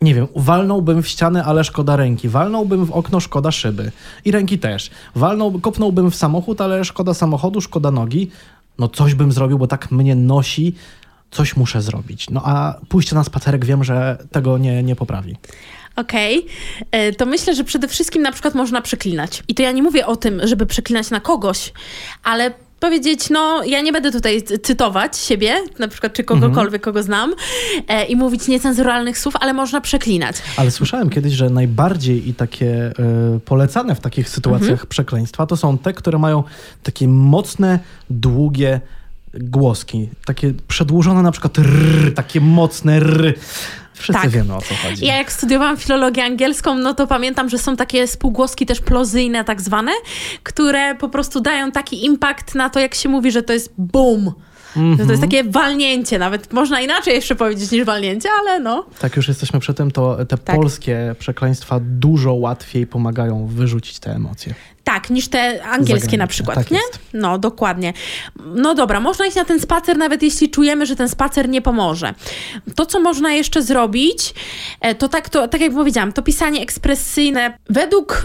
nie 0.02 0.16
wiem, 0.16 0.28
walnąłbym 0.36 1.04
w 1.04 1.08
ścianę, 1.08 1.44
ale 1.44 1.64
szkoda 1.64 1.96
ręki, 1.96 2.30
walnąłbym 2.30 2.86
w 2.86 2.92
okno, 2.92 3.20
szkoda 3.20 3.52
szyby 3.52 3.92
i 4.26 4.32
ręki 4.32 4.60
też, 4.60 4.90
walnął, 5.16 5.60
kopnąłbym 5.60 6.12
w 6.12 6.16
samochód, 6.16 6.62
ale 6.62 6.86
szkoda 6.86 7.14
samochodu, 7.14 7.62
szkoda 7.62 7.92
nogi, 7.92 8.32
no 8.78 8.88
coś 8.88 9.14
bym 9.14 9.32
zrobił, 9.32 9.58
bo 9.58 9.68
tak 9.68 9.92
mnie 9.92 10.16
nosi, 10.16 10.76
coś 11.32 11.56
muszę 11.56 11.82
zrobić. 11.82 12.30
No 12.30 12.42
a 12.46 12.80
pójście 12.90 13.16
na 13.16 13.24
spacerek 13.24 13.66
wiem, 13.66 13.84
że 13.84 14.18
tego 14.32 14.58
nie, 14.58 14.84
nie 14.84 14.96
poprawi. 14.96 15.36
Okej, 15.96 16.46
okay. 16.88 17.14
to 17.14 17.26
myślę, 17.26 17.56
że 17.56 17.64
przede 17.64 17.88
wszystkim 17.88 18.22
na 18.22 18.32
przykład 18.32 18.56
można 18.56 18.82
przeklinać. 18.82 19.44
I 19.48 19.56
to 19.56 19.64
ja 19.64 19.72
nie 19.72 19.84
mówię 19.84 20.06
o 20.06 20.16
tym, 20.16 20.48
żeby 20.48 20.66
przeklinać 20.66 21.10
na 21.10 21.20
kogoś, 21.20 21.74
ale 22.24 22.54
powiedzieć, 22.80 23.30
no 23.30 23.64
ja 23.64 23.82
nie 23.82 23.92
będę 23.92 24.12
tutaj 24.12 24.44
cytować 24.64 25.18
siebie, 25.18 25.56
na 25.80 25.88
przykład 25.88 26.14
czy 26.14 26.24
kogokolwiek, 26.24 26.82
kogo 26.82 27.04
znam 27.04 27.34
e, 27.88 28.06
i 28.06 28.16
mówić 28.16 28.48
niecenzuralnych 28.48 29.20
słów, 29.20 29.34
ale 29.40 29.54
można 29.54 29.82
przeklinać. 29.82 30.36
Ale 30.58 30.72
słyszałem 30.72 31.10
kiedyś, 31.10 31.34
że 31.34 31.50
najbardziej 31.50 32.30
i 32.30 32.34
takie 32.34 32.72
e, 32.76 32.94
polecane 33.46 33.96
w 33.96 34.00
takich 34.00 34.30
sytuacjach 34.30 34.72
mhm. 34.72 34.88
przekleństwa 34.88 35.46
to 35.46 35.58
są 35.58 35.78
te, 35.78 35.94
które 35.94 36.20
mają 36.20 36.44
takie 36.84 37.08
mocne, 37.08 37.80
długie 38.10 38.82
głoski, 39.34 40.10
takie 40.26 40.54
przedłużone 40.68 41.22
na 41.22 41.32
przykład 41.32 41.60
rrr, 41.60 42.14
takie 42.14 42.42
mocne 42.42 42.98
rrr. 42.98 43.34
Wszyscy 44.00 44.22
tak. 44.22 44.32
wiemy 44.32 44.56
o 44.56 44.62
co 44.62 44.76
chodzi. 44.76 45.06
Ja 45.06 45.18
jak 45.18 45.32
studiowałam 45.32 45.78
filologię 45.78 46.24
angielską, 46.24 46.76
no 46.76 46.94
to 46.94 47.08
pamiętam, 47.08 47.50
że 47.50 47.58
są 47.58 47.76
takie 47.76 48.08
spółgłoski 48.08 48.66
też 48.66 48.82
plozyjne 48.82 49.44
tak 49.44 49.62
zwane, 49.62 49.92
które 50.44 50.96
po 50.96 51.10
prostu 51.10 51.42
dają 51.42 51.72
taki 51.72 52.06
impact 52.06 52.56
na 52.56 52.70
to, 52.70 52.80
jak 52.80 52.96
się 52.96 53.10
mówi, 53.10 53.32
że 53.32 53.44
to 53.44 53.54
jest 53.54 53.74
boom. 53.78 54.34
Mm 54.76 54.94
-hmm. 54.94 54.98
To 54.98 55.02
jest 55.04 55.12
mhm. 55.12 55.30
takie 55.30 55.44
walnięcie, 55.44 56.20
nawet 56.20 56.54
można 56.54 56.82
inaczej 56.82 57.16
jeszcze 57.16 57.36
powiedzieć 57.36 57.72
niż 57.72 57.84
walnięcie, 57.84 58.30
ale 58.40 58.60
no. 58.60 58.86
Tak, 59.00 59.16
już 59.16 59.28
jesteśmy 59.28 59.60
przy 59.60 59.74
tym, 59.74 59.92
to 59.92 60.26
te 60.26 60.38
tak. 60.38 60.56
polskie 60.56 61.16
przekleństwa 61.20 61.80
dużo 61.84 62.34
łatwiej 62.34 62.88
pomagają 62.88 63.48
wyrzucić 63.48 64.00
te 64.00 64.12
emocje. 64.12 64.54
Tak, 64.94 65.10
niż 65.10 65.28
te 65.28 65.64
angielskie 65.64 66.18
na 66.18 66.28
przykład, 66.28 66.56
tak 66.56 66.72
nie? 66.72 66.78
Jest. 66.78 67.00
No, 67.14 67.38
dokładnie. 67.38 67.94
No 68.56 68.76
dobra, 68.76 69.00
można 69.00 69.26
iść 69.28 69.36
na 69.36 69.46
ten 69.46 69.60
spacer, 69.60 69.98
nawet 69.98 70.24
jeśli 70.24 70.50
czujemy, 70.50 70.86
że 70.86 70.96
ten 70.96 71.10
spacer 71.10 71.50
nie 71.50 71.62
pomoże. 71.62 72.14
To, 72.76 72.86
co 72.86 73.00
można 73.00 73.34
jeszcze 73.34 73.64
zrobić, 73.64 74.34
e, 74.82 74.96
to 74.96 75.10
tak, 75.10 75.30
to, 75.30 75.48
tak 75.48 75.62
jak 75.62 75.74
powiedziałam, 75.74 76.14
to 76.14 76.22
pisanie 76.22 76.62
ekspresyjne. 76.62 77.58
Według 77.70 78.24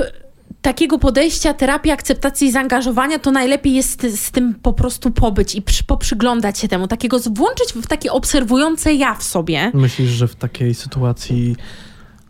takiego 0.63 0.99
podejścia 0.99 1.55
terapii 1.55 1.93
akceptacji 1.93 2.49
i 2.49 2.53
zaangażowania, 2.53 3.19
to 3.19 3.31
najlepiej 3.31 3.75
jest 3.75 4.07
z 4.17 4.31
tym 4.31 4.55
po 4.55 4.73
prostu 4.73 5.11
pobyć 5.11 5.55
i 5.55 5.63
przy, 5.63 5.85
poprzyglądać 5.85 6.59
się 6.59 6.69
temu, 6.69 6.89
takiego 6.89 7.19
włączyć 7.21 7.73
w 7.75 7.87
takie 7.87 8.13
obserwujące 8.13 8.95
ja 8.95 9.15
w 9.15 9.23
sobie. 9.23 9.71
Myślisz, 9.75 10.11
że 10.11 10.29
w 10.29 10.35
takiej 10.35 10.75
sytuacji 10.75 11.57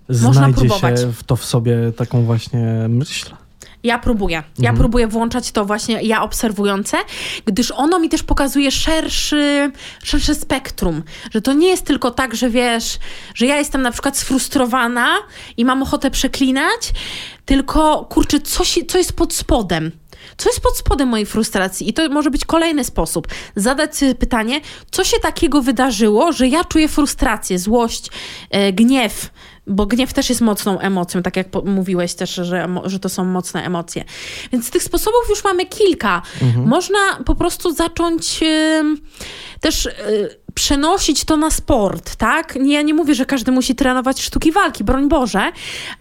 Można 0.08 0.32
znajdzie 0.32 0.60
próbować. 0.60 1.00
się 1.00 1.12
w 1.12 1.22
to 1.24 1.36
w 1.36 1.44
sobie 1.44 1.92
taką 1.96 2.24
właśnie 2.24 2.86
myśl? 2.88 3.34
Ja 3.84 3.98
próbuję. 3.98 4.36
Ja 4.36 4.70
mhm. 4.70 4.76
próbuję 4.76 5.06
włączać 5.06 5.52
to 5.52 5.64
właśnie 5.64 6.02
ja 6.02 6.22
obserwujące, 6.22 6.96
gdyż 7.44 7.70
ono 7.70 7.98
mi 7.98 8.08
też 8.08 8.22
pokazuje 8.22 8.70
szerszy, 8.70 9.72
szersze 10.02 10.34
spektrum. 10.34 11.02
Że 11.30 11.40
to 11.40 11.52
nie 11.52 11.68
jest 11.68 11.84
tylko 11.84 12.10
tak, 12.10 12.34
że 12.34 12.50
wiesz, 12.50 12.98
że 13.34 13.46
ja 13.46 13.56
jestem 13.56 13.82
na 13.82 13.90
przykład 13.90 14.18
sfrustrowana 14.18 15.16
i 15.56 15.64
mam 15.64 15.82
ochotę 15.82 16.10
przeklinać, 16.10 16.92
tylko 17.44 18.04
kurczę, 18.10 18.40
co, 18.40 18.64
się, 18.64 18.84
co 18.84 18.98
jest 18.98 19.12
pod 19.12 19.34
spodem. 19.34 19.92
Co 20.36 20.48
jest 20.48 20.60
pod 20.60 20.76
spodem 20.76 21.08
mojej 21.08 21.26
frustracji? 21.26 21.88
I 21.88 21.92
to 21.92 22.08
może 22.08 22.30
być 22.30 22.44
kolejny 22.44 22.84
sposób. 22.84 23.28
Zadać 23.56 23.96
sobie 23.96 24.14
pytanie, 24.14 24.60
co 24.90 25.04
się 25.04 25.16
takiego 25.22 25.62
wydarzyło, 25.62 26.32
że 26.32 26.48
ja 26.48 26.64
czuję 26.64 26.88
frustrację, 26.88 27.58
złość, 27.58 28.10
e, 28.50 28.72
gniew, 28.72 29.30
bo 29.66 29.87
gniew 29.87 30.12
też 30.12 30.29
jest 30.29 30.40
mocną 30.40 30.79
emocją, 30.79 31.22
tak 31.22 31.37
jak 31.37 31.46
mówiłeś 31.64 32.14
też, 32.14 32.35
że, 32.35 32.68
że 32.85 32.98
to 32.98 33.09
są 33.09 33.24
mocne 33.24 33.64
emocje. 33.64 34.05
Więc 34.53 34.70
tych 34.70 34.83
sposobów 34.83 35.22
już 35.29 35.44
mamy 35.44 35.66
kilka. 35.66 36.22
Mhm. 36.42 36.68
Można 36.68 36.98
po 37.24 37.35
prostu 37.35 37.72
zacząć 37.72 38.40
też. 39.61 39.87
Y, 39.87 40.44
przenosić 40.55 41.24
to 41.24 41.37
na 41.37 41.50
sport, 41.50 42.16
tak? 42.16 42.59
Ja 42.64 42.83
nie 42.83 42.94
mówię, 42.94 43.14
że 43.14 43.27
każdy 43.27 43.53
musi 43.53 43.74
trenować 43.74 44.22
sztuki 44.22 44.53
walki, 44.53 44.85
broń 44.85 45.09
Boże, 45.09 45.53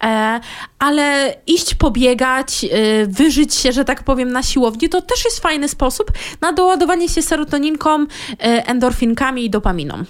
e, 0.03 0.39
ale 0.79 1.35
iść 1.47 1.75
pobiegać, 1.75 2.65
e, 2.65 2.67
wyżyć 3.07 3.55
się, 3.55 3.71
że 3.71 3.85
tak 3.85 4.03
powiem, 4.03 4.31
na 4.31 4.43
siłowni, 4.43 4.89
to 4.89 5.01
też 5.01 5.25
jest 5.25 5.39
fajny 5.39 5.67
sposób 5.67 6.11
na 6.41 6.53
doładowanie 6.53 7.09
się 7.09 7.21
serotoninką, 7.21 8.01
e, 8.03 8.05
endorfinkami 8.67 9.45
i 9.45 9.49
dopaminą. 9.49 10.03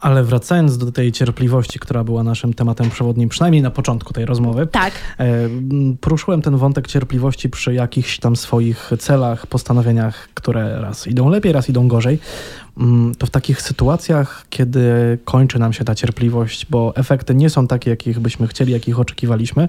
Ale 0.00 0.24
wracając 0.24 0.78
do 0.78 0.92
tej 0.92 1.12
cierpliwości, 1.12 1.78
która 1.78 2.04
była 2.04 2.22
naszym 2.22 2.54
tematem 2.54 2.90
przewodnim, 2.90 3.28
przynajmniej 3.28 3.62
na 3.62 3.70
początku 3.70 4.12
tej 4.12 4.24
rozmowy. 4.24 4.66
Tak. 4.66 4.92
E, 5.18 5.48
poruszyłem 6.00 6.42
ten 6.42 6.56
wątek 6.56 6.86
cierpliwości 6.86 7.50
przy 7.50 7.74
jakichś 7.74 8.18
tam 8.18 8.36
swoich 8.36 8.90
celach, 8.98 9.46
postanowieniach, 9.46 10.28
które 10.34 10.80
raz 10.80 11.06
idą 11.06 11.28
lepiej, 11.28 11.52
raz 11.52 11.68
idą 11.68 11.88
gorzej. 11.88 12.18
Mm, 12.78 13.14
to 13.14 13.26
w 13.26 13.30
takich 13.30 13.62
sytuacjach, 13.62 14.46
kiedy 14.50 15.18
kończy 15.24 15.58
nam 15.58 15.72
się 15.72 15.84
ta 15.84 15.94
cierpliwość, 15.94 16.66
bo 16.70 16.96
efekty 16.96 17.34
nie 17.34 17.50
są 17.50 17.66
takie, 17.66 17.90
jakich 17.90 18.20
byśmy 18.20 18.46
chcieli, 18.46 18.72
jakich 18.72 19.00
oczekiwaliśmy, 19.00 19.68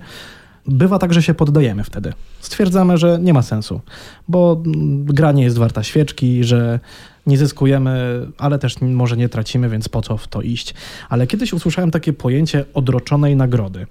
bywa 0.68 1.00
tak, 1.00 1.14
że 1.14 1.24
się 1.24 1.34
poddajemy 1.34 1.84
wtedy. 1.84 2.14
Stwierdzamy, 2.40 2.98
że 2.98 3.20
nie 3.22 3.34
ma 3.34 3.42
sensu, 3.42 3.82
bo 4.28 4.62
gra 5.06 5.32
nie 5.32 5.44
jest 5.44 5.58
warta 5.58 5.84
świeczki, 5.84 6.44
że 6.44 6.80
nie 7.28 7.38
zyskujemy, 7.38 8.22
ale 8.38 8.60
też 8.60 8.82
może 8.82 9.18
nie 9.18 9.30
tracimy, 9.30 9.70
więc 9.70 9.90
po 9.90 10.02
co 10.02 10.18
w 10.18 10.28
to 10.28 10.42
iść. 10.42 10.74
Ale 11.10 11.28
kiedyś 11.28 11.54
usłyszałem 11.54 11.92
takie 11.92 12.14
pojęcie 12.14 12.66
odroczonej 12.74 13.36
nagrody. 13.36 13.88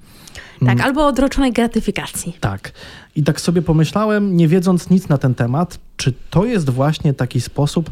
Tak, 0.61 0.73
mm. 0.73 0.81
albo 0.81 1.07
odroczonej 1.07 1.53
gratyfikacji. 1.53 2.37
Tak. 2.41 2.73
I 3.17 3.23
tak 3.23 3.41
sobie 3.41 3.63
pomyślałem, 3.63 4.37
nie 4.37 4.49
wiedząc 4.49 4.91
nic 4.91 5.09
na 5.09 5.19
ten 5.19 5.35
temat, 5.35 5.79
czy 5.97 6.13
to 6.31 6.45
jest 6.45 6.71
właśnie 6.71 7.15
taki 7.15 7.41
sposób 7.41 7.91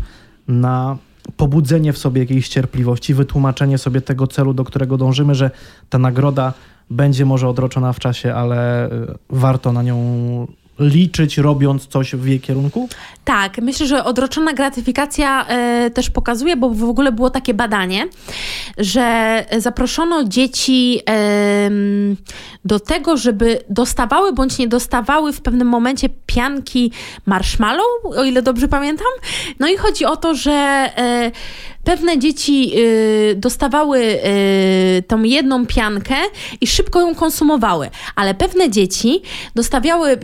na 0.49 0.99
pobudzenie 1.37 1.93
w 1.93 1.99
sobie 1.99 2.21
jakiejś 2.21 2.49
cierpliwości, 2.49 3.15
wytłumaczenie 3.15 3.79
sobie 3.79 4.01
tego 4.01 4.27
celu, 4.27 4.55
do 4.55 4.65
którego 4.65 4.97
dążymy, 4.97 5.35
że 5.35 5.51
ta 5.91 5.99
nagroda 5.99 6.53
będzie 6.91 7.25
może 7.25 7.49
odroczona 7.49 7.93
w 7.93 7.99
czasie, 7.99 8.35
ale 8.35 8.87
y, 8.87 8.91
warto 9.31 9.73
na 9.73 9.83
nią 9.83 9.97
liczyć, 10.79 11.39
robiąc 11.39 11.87
coś 11.87 12.15
w 12.15 12.27
jej 12.27 12.41
kierunku? 12.41 12.89
Tak, 13.25 13.59
myślę, 13.59 13.87
że 13.87 14.05
odroczona 14.05 14.53
gratyfikacja 14.53 15.47
e, 15.47 15.91
też 15.91 16.11
pokazuje, 16.11 16.57
bo 16.57 16.71
w 16.71 16.85
ogóle 16.85 17.13
było 17.13 17.31
takie 17.31 17.55
badanie, 17.55 18.09
że 18.79 19.45
zaproszono 19.59 20.25
dzieci 20.25 21.01
e, 21.09 21.71
do 22.65 22.81
tego, 22.81 23.17
żeby 23.17 23.61
dostawały 23.71 24.33
bądź 24.33 24.59
nie 24.59 24.69
dostawały 24.69 25.33
w 25.33 25.41
pewnym 25.41 25.69
momencie 25.69 26.09
pianki 26.27 26.93
marshmallow, 27.27 27.87
o 28.05 28.25
ile 28.25 28.43
dobrze 28.43 28.69
pamiętam. 28.69 29.07
No 29.61 29.69
i 29.69 29.77
chodzi 29.77 30.05
o 30.05 30.17
to, 30.17 30.35
że 30.35 30.53
e, 30.53 31.31
pewne 31.85 32.19
dzieci 32.19 32.71
y, 32.79 33.35
dostawały 33.37 33.99
y, 34.01 35.03
tą 35.09 35.23
jedną 35.23 35.67
piankę 35.67 36.15
i 36.61 36.67
szybko 36.67 37.01
ją 37.01 37.15
konsumowały, 37.15 37.91
ale 38.17 38.35
pewne 38.35 38.71
dzieci 38.71 39.23
dostawiały 39.55 40.19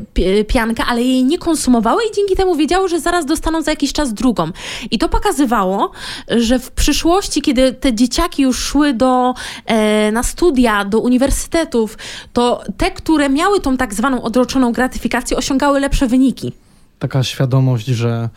piankę, 0.49 0.85
ale 0.85 1.03
jej 1.03 1.25
nie 1.25 1.39
konsumowały 1.39 2.03
i 2.11 2.17
dzięki 2.17 2.37
temu 2.37 2.57
wiedziały, 2.57 2.89
że 2.89 3.01
zaraz 3.01 3.27
dostaną 3.27 3.63
za 3.63 3.71
jakiś 3.71 3.93
czas 3.93 4.15
drugą. 4.15 4.51
I 4.91 4.99
to 4.99 5.09
pokazywało, 5.09 5.91
że 6.29 6.59
w 6.59 6.71
przyszłości, 6.71 7.43
kiedy 7.43 7.73
te 7.73 7.95
dzieciaki 7.95 8.43
już 8.43 8.59
szły 8.59 8.93
do, 8.93 9.35
e, 9.67 10.13
na 10.13 10.23
studia, 10.23 10.85
do 10.85 10.99
uniwersytetów, 10.99 11.99
to 12.33 12.63
te, 12.77 12.91
które 12.91 13.29
miały 13.29 13.61
tą 13.61 13.77
tak 13.77 13.95
zwaną 13.95 14.23
odroczoną 14.23 14.73
gratyfikację, 14.73 15.37
osiągały 15.37 15.81
lepsze 15.81 16.07
wyniki. 16.07 16.53
Taka 16.99 17.23
świadomość, 17.23 17.87
że 17.87 18.29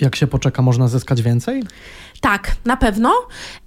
jak 0.00 0.16
się 0.16 0.26
poczeka, 0.26 0.62
można 0.62 0.88
zyskać 0.88 1.22
więcej? 1.22 1.62
Tak, 2.20 2.56
na 2.64 2.76
pewno. 2.76 3.14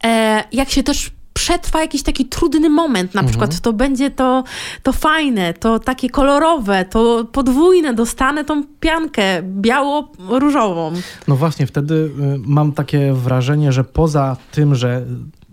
E, 0.04 0.44
jak 0.52 0.70
się 0.70 0.84
też 0.84 1.12
przetrwa 1.34 1.82
jakiś 1.82 2.04
taki 2.04 2.26
trudny 2.26 2.70
moment, 2.70 3.14
na 3.14 3.22
mhm. 3.22 3.28
przykład 3.28 3.60
to 3.60 3.74
będzie 3.74 4.12
to, 4.12 4.44
to 4.84 4.94
fajne, 4.94 5.54
to 5.54 5.80
takie 5.80 6.10
kolorowe, 6.10 6.86
to 6.86 7.26
podwójne, 7.32 7.94
dostanę 7.94 8.46
tą 8.46 8.64
piankę 8.80 9.44
biało-różową. 9.44 10.92
No 11.28 11.36
właśnie, 11.36 11.68
wtedy 11.68 11.94
y, 11.94 12.12
mam 12.46 12.72
takie 12.72 13.14
wrażenie, 13.14 13.72
że 13.72 13.84
poza 13.84 14.38
tym, 14.52 14.76
że 14.76 15.06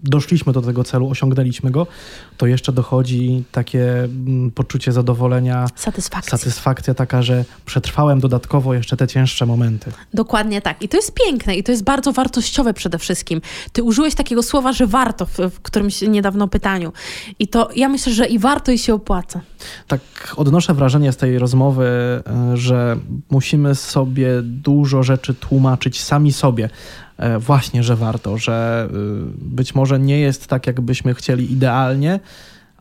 doszliśmy 0.02 0.52
do 0.52 0.62
tego 0.62 0.84
celu, 0.84 1.10
osiągnęliśmy 1.10 1.70
go, 1.70 1.86
to 2.36 2.46
jeszcze 2.46 2.72
dochodzi 2.72 3.44
takie 3.52 4.04
mm, 4.04 4.50
poczucie 4.50 4.92
zadowolenia, 4.92 5.66
Satysfakcja. 5.76 6.38
satysfakcja 6.38 6.94
taka, 6.94 7.22
że 7.22 7.44
przetrwałem 7.66 8.20
dodatkowo 8.20 8.74
jeszcze 8.74 8.96
te 8.96 9.08
cięższe 9.08 9.46
momenty. 9.46 9.92
Dokładnie 10.14 10.62
tak. 10.62 10.82
I 10.82 10.88
to 10.88 10.96
jest 10.96 11.14
piękne 11.14 11.56
i 11.56 11.62
to 11.62 11.72
jest 11.72 11.84
bardzo 11.84 12.12
wartościowe 12.12 12.74
przede 12.74 12.98
wszystkim. 12.98 13.40
Ty 13.72 13.82
użyłeś 13.82 14.14
takiego 14.14 14.42
słowa, 14.42 14.72
że 14.72 14.86
warto 14.86 15.26
w, 15.26 15.38
w 15.38 15.60
którymś 15.60 16.02
niedawno 16.02 16.48
pytaniu. 16.48 16.92
I 17.38 17.48
to 17.48 17.68
ja 17.76 17.88
myślę, 17.88 18.12
że 18.12 18.26
i 18.26 18.38
warto 18.38 18.72
i 18.72 18.78
się 18.78 18.94
opłaca. 18.94 19.40
Tak 19.86 20.00
odnoszę 20.36 20.74
wrażenie 20.74 21.12
z 21.12 21.16
tej 21.16 21.38
rozmowy, 21.38 21.86
e, 21.86 22.56
że 22.56 22.96
musimy 23.30 23.74
sobie 23.74 24.28
dużo 24.42 25.02
rzeczy 25.02 25.34
tłumaczyć 25.34 26.02
sami 26.02 26.32
sobie. 26.32 26.70
E, 27.18 27.38
Właśnie, 27.38 27.82
że 27.82 27.96
warto, 27.96 28.38
że 28.38 28.88
y, 28.90 28.94
być 29.38 29.74
może 29.74 29.98
nie 29.98 30.18
jest 30.18 30.46
tak, 30.46 30.66
jakbyśmy 30.66 31.14
chcieli 31.14 31.52
idealnie, 31.52 32.20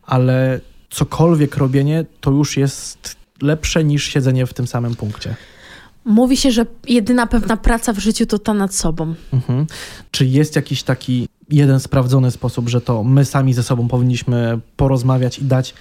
ale 0.02 0.60
cokolwiek 0.90 1.56
robienie 1.56 2.04
to 2.20 2.30
już 2.30 2.56
jest 2.56 3.16
lepsze 3.42 3.84
niż 3.84 4.04
siedzenie 4.04 4.46
w 4.46 4.54
tym 4.54 4.66
samym 4.66 4.94
punkcie. 4.94 5.36
Mówi 6.04 6.36
się, 6.36 6.50
że 6.50 6.66
jedyna 6.88 7.26
pewna 7.26 7.56
praca 7.56 7.92
w 7.92 7.98
życiu 7.98 8.26
to 8.26 8.38
ta 8.38 8.54
nad 8.54 8.74
sobą. 8.74 9.14
Mhm. 9.32 9.66
Czy 10.10 10.26
jest 10.26 10.56
jakiś 10.56 10.82
taki 10.82 11.28
jeden 11.50 11.80
sprawdzony 11.80 12.30
sposób, 12.30 12.68
że 12.68 12.80
to 12.80 13.04
my 13.04 13.24
sami 13.24 13.54
ze 13.54 13.62
sobą 13.62 13.88
powinniśmy 13.88 14.58
porozmawiać 14.76 15.38
i 15.38 15.44
dać 15.44 15.74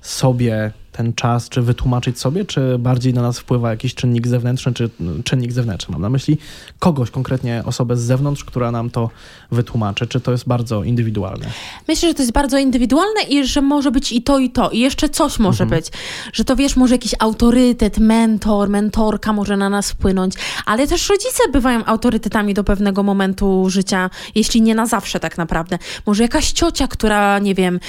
sobie 0.00 0.72
ten 0.96 1.12
czas, 1.12 1.48
czy 1.48 1.62
wytłumaczyć 1.62 2.20
sobie, 2.20 2.44
czy 2.44 2.78
bardziej 2.78 3.14
na 3.14 3.22
nas 3.22 3.38
wpływa 3.38 3.70
jakiś 3.70 3.94
czynnik 3.94 4.26
zewnętrzny, 4.26 4.72
czy 4.72 4.90
mm, 5.00 5.22
czynnik 5.22 5.52
zewnętrzny? 5.52 5.92
Mam 5.92 6.02
na 6.02 6.10
myśli 6.10 6.38
kogoś, 6.78 7.10
konkretnie 7.10 7.62
osobę 7.66 7.96
z 7.96 8.00
zewnątrz, 8.00 8.44
która 8.44 8.70
nam 8.70 8.90
to 8.90 9.10
wytłumaczy, 9.50 10.06
czy 10.06 10.20
to 10.20 10.32
jest 10.32 10.48
bardzo 10.48 10.84
indywidualne? 10.84 11.46
Myślę, 11.88 12.08
że 12.08 12.14
to 12.14 12.22
jest 12.22 12.32
bardzo 12.32 12.58
indywidualne 12.58 13.22
i 13.28 13.44
że 13.44 13.60
może 13.60 13.90
być 13.90 14.12
i 14.12 14.22
to, 14.22 14.38
i 14.38 14.50
to. 14.50 14.70
I 14.70 14.78
jeszcze 14.78 15.08
coś 15.08 15.38
może 15.38 15.66
być. 15.66 15.86
Że 16.32 16.44
to 16.44 16.56
wiesz, 16.56 16.76
może 16.76 16.94
jakiś 16.94 17.14
autorytet, 17.18 17.98
mentor, 17.98 18.68
mentorka 18.68 19.32
może 19.32 19.56
na 19.56 19.68
nas 19.68 19.90
wpłynąć, 19.90 20.34
ale 20.66 20.86
też 20.86 21.08
rodzice 21.08 21.42
bywają 21.52 21.84
autorytetami 21.84 22.54
do 22.54 22.64
pewnego 22.64 23.02
momentu 23.02 23.70
życia, 23.70 24.10
jeśli 24.34 24.62
nie 24.62 24.74
na 24.74 24.86
zawsze 24.86 25.20
tak 25.20 25.38
naprawdę. 25.38 25.78
Może 26.06 26.22
jakaś 26.22 26.52
ciocia, 26.52 26.88
która, 26.88 27.38
nie 27.38 27.54
wiem, 27.54 27.80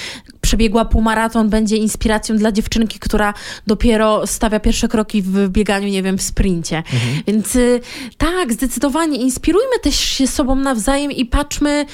przebiegła 0.46 0.86
półmaraton, 0.86 1.50
będzie 1.50 1.78
inspiracją 1.78 2.38
dla 2.38 2.52
dziewczynki, 2.52 3.00
która 3.00 3.34
dopiero 3.68 4.28
stawia 4.28 4.60
pierwsze 4.60 4.88
kroki 4.88 5.22
w 5.22 5.50
bieganiu, 5.50 5.88
nie 5.88 6.04
wiem, 6.04 6.18
w 6.18 6.22
sprincie. 6.22 6.84
Więc 7.28 7.56
y, 7.56 7.82
tak, 8.18 8.54
zdecydowanie 8.54 9.18
inspirujmy 9.18 9.80
też 9.84 9.96
się 9.96 10.28
sobą 10.28 10.56
nawzajem 10.56 11.12
i 11.12 11.26
patrzmy, 11.26 11.86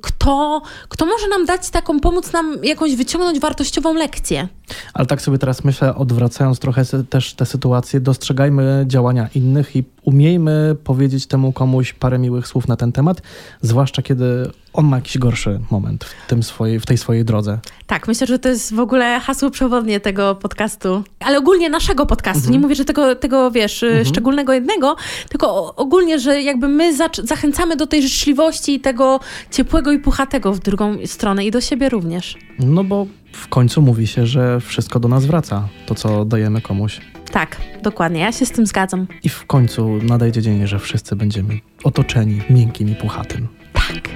kto, 0.00 0.62
kto 0.88 1.06
może 1.06 1.28
nam 1.28 1.46
dać 1.46 1.70
taką, 1.70 2.00
pomóc 2.00 2.32
nam 2.32 2.56
jakąś 2.62 2.96
wyciągnąć 2.96 3.40
wartościową 3.40 3.94
lekcję. 3.94 4.48
Ale 4.94 5.06
tak 5.06 5.22
sobie 5.22 5.38
teraz 5.38 5.64
myślę, 5.64 5.94
odwracając 5.94 6.58
trochę 6.58 6.84
też 7.10 7.34
tę 7.34 7.46
sytuację, 7.46 8.00
dostrzegajmy 8.00 8.84
działania 8.86 9.28
innych 9.34 9.76
i 9.76 9.84
umiejmy 10.02 10.76
powiedzieć 10.84 11.26
temu 11.26 11.52
komuś 11.52 11.92
parę 11.92 12.18
miłych 12.18 12.46
słów 12.46 12.68
na 12.68 12.76
ten 12.76 12.92
temat, 12.92 13.22
zwłaszcza 13.62 14.02
kiedy 14.02 14.50
on 14.72 14.86
ma 14.86 14.96
jakiś 14.96 15.18
gorszy 15.18 15.60
moment 15.70 16.04
w, 16.04 16.26
tym 16.28 16.42
swojej, 16.42 16.80
w 16.80 16.86
tej 16.86 16.98
swojej 16.98 17.24
drodze. 17.24 17.58
Tak, 17.86 18.08
myślę, 18.08 18.26
że 18.26 18.38
to 18.38 18.48
jest 18.48 18.74
w 18.74 18.78
ogóle 18.80 19.20
hasło 19.20 19.50
przewodnie 19.50 20.00
tego 20.00 20.34
podcastu, 20.34 21.02
ale 21.20 21.38
ogólnie 21.38 21.70
naszego 21.70 22.06
podcastu. 22.06 22.50
Nie 22.50 22.58
mówię, 22.58 22.74
że 22.74 22.84
tego, 22.84 23.14
tego 23.16 23.50
wiesz, 23.50 23.82
y, 23.82 24.04
szczególnego 24.04 24.52
jednego, 24.52 24.96
tylko 25.28 25.74
ogólnie, 25.76 26.18
że 26.18 26.42
jakby 26.42 26.68
my 26.68 26.96
zac- 26.96 27.26
zachęcamy 27.26 27.76
do 27.76 27.86
tej 27.86 28.02
życzliwości 28.02 28.74
i 28.74 28.80
tego 28.80 29.20
ciepłego 29.50 29.92
i 29.92 29.98
puchatego 29.98 30.52
w 30.52 30.58
drugą 30.58 30.96
stronę 31.06 31.44
i 31.46 31.50
do 31.50 31.60
siebie 31.60 31.88
również. 31.88 32.36
No 32.58 32.84
bo 32.84 33.06
w 33.32 33.48
końcu 33.48 33.82
mówi 33.82 34.06
się, 34.06 34.26
że 34.26 34.60
wszystko 34.60 35.00
do 35.00 35.08
nas 35.08 35.26
wraca, 35.26 35.68
to 35.86 35.94
co 35.94 36.24
dajemy 36.24 36.60
komuś. 36.60 37.00
Tak, 37.32 37.56
dokładnie, 37.82 38.20
ja 38.20 38.32
się 38.32 38.46
z 38.46 38.50
tym 38.50 38.66
zgadzam. 38.66 39.06
I 39.22 39.28
w 39.28 39.46
końcu 39.46 39.98
nadejdzie 40.02 40.42
dzień, 40.42 40.66
że 40.66 40.78
wszyscy 40.78 41.16
będziemy 41.16 41.58
otoczeni 41.84 42.40
miękkim 42.50 42.88
i 42.88 42.94
puchatym. 42.94 43.48
Tak. 43.72 44.08